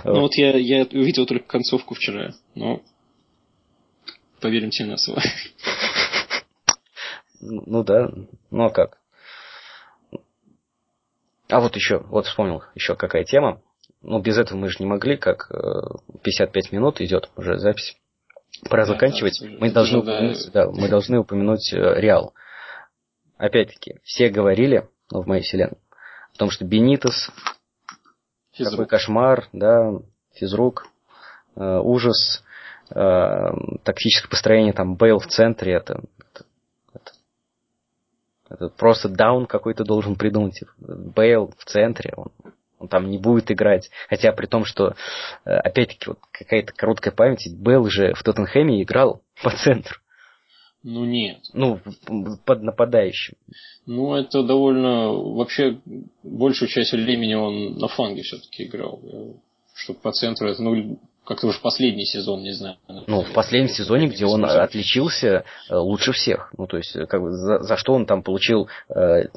[0.03, 2.81] Ну вот я, я увидел только концовку вчера, но
[4.45, 5.21] поверим на слово.
[7.41, 8.09] Ну да,
[8.51, 8.97] ну а как?
[11.49, 13.61] А вот еще, вот вспомнил еще какая тема.
[14.01, 15.55] Ну, без этого мы же не могли, как э,
[16.23, 17.97] 55 минут идет уже запись.
[18.69, 19.39] Пора Да, заканчивать.
[19.41, 20.13] да, мы, должны да.
[20.13, 22.33] упомянуть, да, мы должны упомянуть э, Реал.
[23.37, 25.77] Опять-таки, все говорили, ну, в моей вселенной,
[26.33, 27.29] о том, что Бенитос,
[28.55, 28.89] какой Физрук.
[28.89, 29.91] кошмар, да,
[30.33, 30.87] физрук,
[31.55, 32.43] э, ужас,
[32.91, 33.49] э,
[33.83, 36.45] тактическое построение, там, Бейл в центре, это, это,
[36.93, 37.11] это-
[38.49, 40.61] это просто даун какой-то должен придумать.
[40.79, 42.31] Бейл в центре, он,
[42.79, 43.89] он там не будет играть.
[44.09, 44.95] Хотя при том, что,
[45.45, 49.97] э, опять-таки, вот какая-то короткая память, Бейл же в Тоттенхэме играл по центру,
[50.83, 51.39] Ну нет.
[51.53, 51.79] ну,
[52.45, 53.35] под нападающим.
[53.87, 55.11] Ну, это довольно...
[55.11, 55.79] Вообще,
[56.23, 59.01] большую часть времени он на фланге все-таки играл.
[59.73, 62.77] Чтобы по центру это, ну, как-то уже последний сезон, не знаю.
[63.07, 66.51] Ну, в последнем сезоне, где он отличился э, лучше всех.
[66.57, 69.27] Ну, то есть, э, как бы, за, за что он там получил э,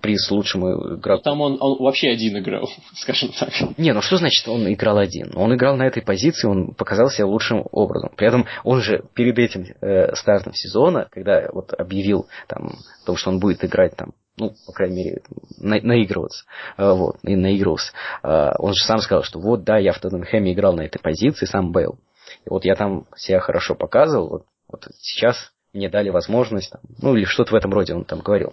[0.00, 1.22] приз лучшему игроку.
[1.22, 3.50] Там он, он вообще один играл, скажем так.
[3.76, 5.32] Не, ну что значит он играл один?
[5.36, 8.10] Он играл на этой позиции, он показал себя лучшим образом.
[8.16, 13.16] При этом он же перед этим э, стартом сезона, когда вот объявил там, о том,
[13.16, 15.22] что он будет играть там, ну, по крайней мере,
[15.58, 16.44] на- наигрываться,
[16.76, 20.52] э, вот, и наигрывался, э, он же сам сказал, что вот, да, я в Тоттенхэме
[20.52, 21.98] играл на этой позиции, сам Бейл.
[22.44, 27.16] И вот я там себя хорошо показывал, вот, вот сейчас мне дали возможность, там, ну,
[27.16, 28.52] или что-то в этом роде он там говорил.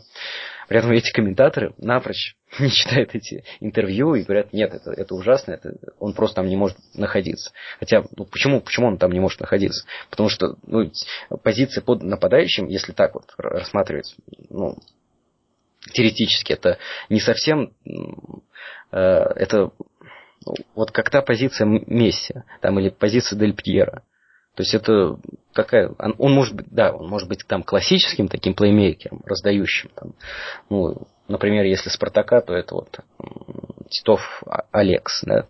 [0.67, 5.51] При этом эти комментаторы напрочь не читают эти интервью и говорят, нет, это, это ужасно,
[5.51, 7.51] это, он просто там не может находиться.
[7.79, 9.86] Хотя, ну почему, почему он там не может находиться?
[10.09, 10.89] Потому что ну,
[11.43, 14.15] позиция под нападающим, если так вот рассматривать,
[14.49, 14.77] ну,
[15.93, 16.77] теоретически, это
[17.09, 17.73] не совсем,
[18.91, 19.71] э, это
[20.75, 24.03] вот как та позиция Месси, там, или позиция Дель Пьера.
[24.55, 25.17] То есть это
[25.53, 30.13] такая, он, он может быть, да, он может быть там классическим таким плеймейкером, раздающим там,
[30.69, 32.99] ну, например, если Спартака, то это вот
[33.89, 35.47] Титов А- Алекс, да?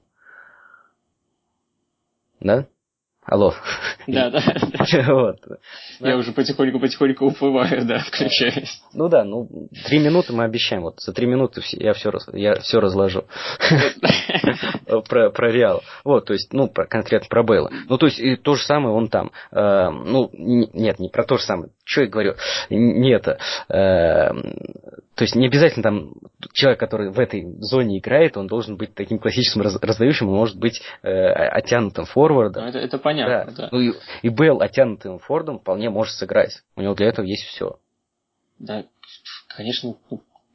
[2.40, 2.68] Да?
[3.26, 3.54] Алло.
[4.08, 4.42] Да, да.
[5.08, 5.38] Вот.
[6.00, 8.82] Я уже потихоньку-потихоньку уплываю, да, включаюсь.
[8.94, 9.48] Ну да, ну
[9.86, 10.82] три минуты мы обещаем.
[10.82, 13.26] Вот за три минуты я все, я все разложу
[15.08, 15.84] про, про Реал.
[16.04, 17.72] Вот, то есть, ну, про, конкретно про Бейла.
[17.88, 19.32] Ну, то есть, и то же самое он там.
[19.52, 21.70] Э, ну, нет, не про то же самое.
[21.92, 22.36] Что я говорю?
[22.70, 23.38] Не это.
[23.68, 24.30] Э,
[25.16, 26.14] то есть не обязательно там
[26.54, 30.58] человек, который в этой зоне играет, он должен быть таким классическим раз, раздающим, он может
[30.58, 32.64] быть э, оттянутым форвардом.
[32.64, 33.64] Ну, это, это понятно, да.
[33.64, 33.70] да.
[33.74, 36.64] Ну и, и Белл оттянутым форвардом вполне может сыграть.
[36.78, 37.78] У него для этого есть все.
[38.58, 38.86] Да,
[39.50, 39.96] конечно,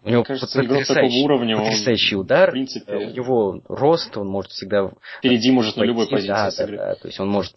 [0.06, 4.52] у него кажется, потрясающий, уровня, потрясающий он, удар, в принципе, у него рост, он может
[4.52, 4.92] всегда...
[5.18, 6.78] Впереди может войти, на любой позиции да, сыграть.
[6.78, 7.54] Да, да, то есть он может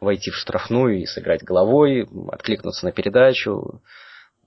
[0.00, 3.80] войти в штрафную и сыграть головой, откликнуться на передачу,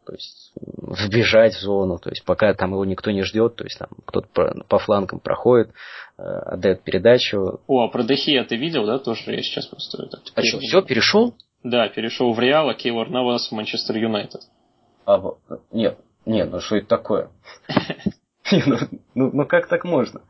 [0.06, 3.80] то есть вбежать в зону, то есть пока там его никто не ждет, то есть
[3.80, 5.70] там кто-то по, по флангам проходит,
[6.18, 7.62] э, отдает передачу.
[7.66, 10.04] О, а про Дехия ты видел, да, тоже я сейчас просто...
[10.04, 11.34] Это, а что, все, перешел?
[11.64, 14.42] Да, перешел в Реал, а Кейлор Навас в Манчестер Юнайтед.
[15.06, 15.22] А,
[15.72, 17.30] нет, нет, ну что это такое?
[18.52, 18.78] Ну,
[19.16, 20.22] ну, ну как так можно?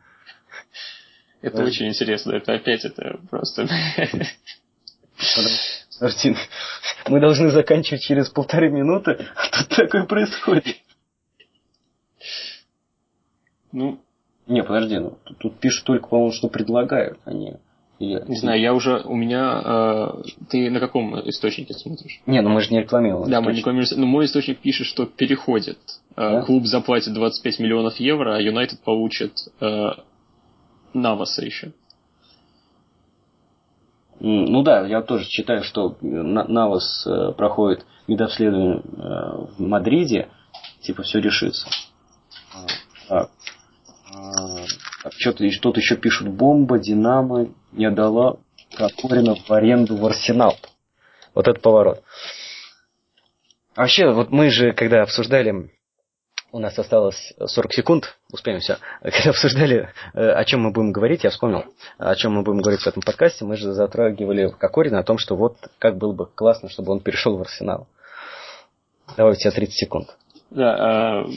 [1.42, 3.68] Это очень интересно, это опять это просто...
[6.00, 6.36] Подожди,
[7.08, 10.78] мы должны заканчивать через полторы минуты, а тут такое происходит.
[13.74, 14.02] Ну,
[14.48, 17.20] не, подожди, ну тут, пишут только, по-моему, что предлагают.
[17.26, 17.34] А
[18.00, 18.20] я...
[18.22, 22.22] Не знаю, я уже, у меня, э, ты на каком источнике смотришь?
[22.26, 23.30] Не, ну мы же не рекламируем.
[23.30, 25.78] Да, мы не рекламируем, но мой источник пишет, что переходит.
[26.16, 26.42] Э, да?
[26.42, 29.90] Клуб заплатит 25 миллионов евро, а Юнайтед получит э,
[30.94, 31.72] Наваса еще.
[34.20, 38.82] Ну да, я тоже читаю, что Навас э, проходит медобследование э,
[39.58, 40.30] в Мадриде,
[40.82, 41.68] типа все решится.
[43.08, 43.30] Так.
[45.18, 46.30] Что-то что-то еще пишут.
[46.30, 48.38] Бомба, Динамо не отдала
[48.76, 50.58] Кокорина в аренду в Арсенал.
[51.34, 52.02] Вот этот поворот.
[53.76, 55.70] А вообще, вот мы же, когда обсуждали,
[56.52, 58.78] у нас осталось 40 секунд, успеем все.
[59.02, 61.66] Когда обсуждали, э, о чем мы будем говорить, я вспомнил,
[61.98, 63.44] о чем мы будем говорить в этом подкасте.
[63.44, 67.38] Мы же затрагивали Кокорина о том, что вот как было бы классно, чтобы он перешел
[67.38, 67.88] в Арсенал.
[69.18, 70.16] Давай у тебя 30 секунд.
[70.56, 71.30] Да, а,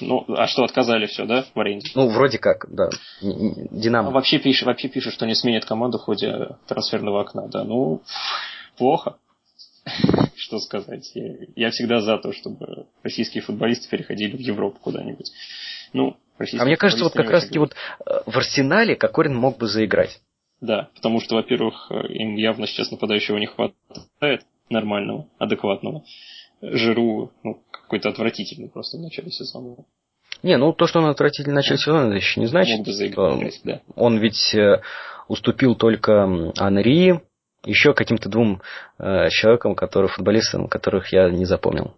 [0.00, 1.90] ну, а что, отказали все, да, в аренде?
[1.94, 2.88] Ну, вроде как, да.
[3.20, 4.08] Динамо.
[4.08, 7.62] А вообще пишет, вообще пишет, что не сменит команду в ходе трансферного окна, да.
[7.64, 8.00] Ну,
[8.78, 9.16] плохо.
[10.36, 11.10] Что сказать?
[11.14, 15.30] Я, я всегда за то, чтобы российские футболисты переходили в Европу куда-нибудь.
[15.92, 20.20] Ну, а мне кажется, вот как раз-таки вот э, в Арсенале Кокорин мог бы заиграть.
[20.60, 26.02] Да, потому что, во-первых, э, им явно сейчас нападающего не хватает нормального, адекватного.
[26.72, 29.76] Жиру, ну, какой-то отвратительный просто в начале сезона.
[30.42, 32.78] Не, ну то, что он отвратительный в начале сезона, это еще не значит.
[32.78, 33.80] Мог бы заиграть, да.
[33.96, 34.82] Он ведь э,
[35.28, 37.20] уступил только Анри,
[37.64, 38.60] еще каким-то двум
[38.98, 41.94] э, человекам, которые, футболистам, которых я не запомнил.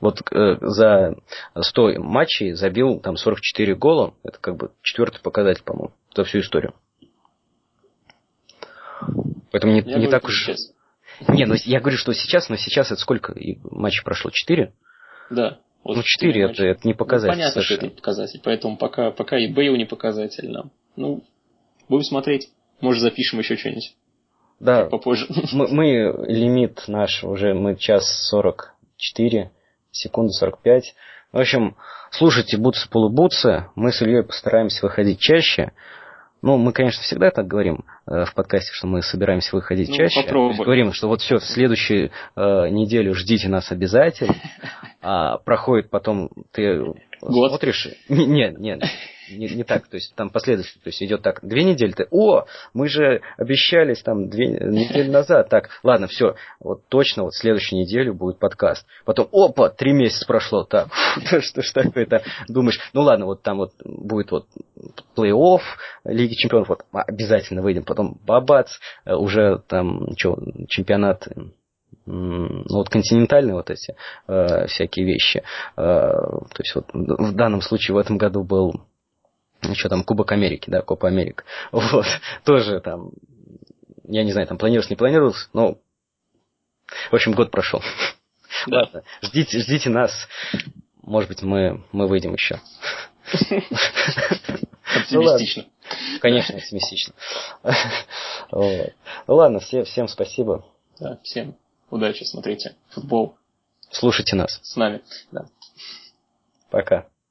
[0.00, 1.16] Вот э, за
[1.58, 4.14] 100 матчей забил там 44 гола.
[4.22, 6.74] Это как бы четвертый показатель, по-моему, за всю историю.
[9.50, 10.44] Поэтому не, не так уж...
[10.44, 10.72] Сейчас.
[11.26, 13.34] Не, ну я говорю, что сейчас, но сейчас это сколько
[13.70, 14.30] матчей прошло?
[14.30, 14.72] Четыре?
[15.30, 15.58] Да.
[15.84, 17.30] Вот ну, четыре это, это не показатель.
[17.30, 17.78] Ну, понятно, совершенно.
[17.78, 18.40] что это не показатель.
[18.44, 20.70] Поэтому пока, пока и Бейл не показатель нам.
[20.96, 21.22] Ну,
[21.88, 22.50] будем смотреть.
[22.80, 23.94] Может, запишем еще что-нибудь.
[24.60, 24.86] Да.
[24.86, 25.26] Попозже.
[25.52, 29.52] Мы, мы лимит наш уже, мы час сорок четыре,
[29.92, 30.94] секунды сорок пять.
[31.32, 31.76] В общем,
[32.10, 33.66] слушайте Бутсы Полубутсы.
[33.74, 35.72] Мы с Ильей постараемся выходить чаще.
[36.42, 40.22] Ну, мы, конечно, всегда так говорим в подкасте, что мы собираемся выходить ну, чаще.
[40.22, 40.62] Попробуем.
[40.62, 44.34] Говорим, что вот все, в следующую э, неделю ждите нас обязательно.
[45.00, 46.82] А проходит потом, ты
[47.20, 47.50] Год.
[47.50, 47.88] смотришь...
[48.08, 48.82] Нет, нет,
[49.30, 52.44] не, не так, то есть там последовательно, то есть идет так, две недели, ты, о,
[52.72, 58.14] мы же обещались там две недели назад, так, ладно, все, вот точно вот следующую неделю
[58.14, 58.86] будет подкаст.
[59.04, 60.88] Потом, опа, три месяца прошло, так,
[61.40, 64.46] что ж такое-то, думаешь, ну ладно, вот там вот будет вот
[65.16, 65.60] плей-офф
[66.04, 68.70] Лиги Чемпионов, вот обязательно выйдем, потом бабац,
[69.04, 70.38] э, уже там, что,
[70.68, 71.28] чемпионат
[72.08, 73.94] ну, вот континентальные вот эти
[74.26, 75.42] э, всякие вещи.
[75.76, 78.82] Э, то есть вот в данном случае в этом году был
[79.62, 81.44] еще там Кубок Америки, да, Копа Америка.
[81.72, 82.06] Вот,
[82.44, 83.10] тоже там,
[84.04, 85.78] я не знаю, там планировался, не планировался, но,
[87.10, 87.82] в общем, год прошел.
[88.66, 88.78] Да.
[88.78, 90.28] Ладно, ждите, ждите нас.
[91.02, 92.60] Может быть, мы, мы выйдем еще.
[94.96, 95.64] Оптимистично.
[95.64, 97.14] Ну, Конечно, оптимистично.
[98.50, 100.64] Ну ладно, все, всем спасибо.
[100.98, 101.54] Да, всем
[101.90, 103.36] удачи, смотрите футбол.
[103.90, 104.60] Слушайте нас.
[104.62, 105.46] С нами, да.
[106.70, 107.06] Пока.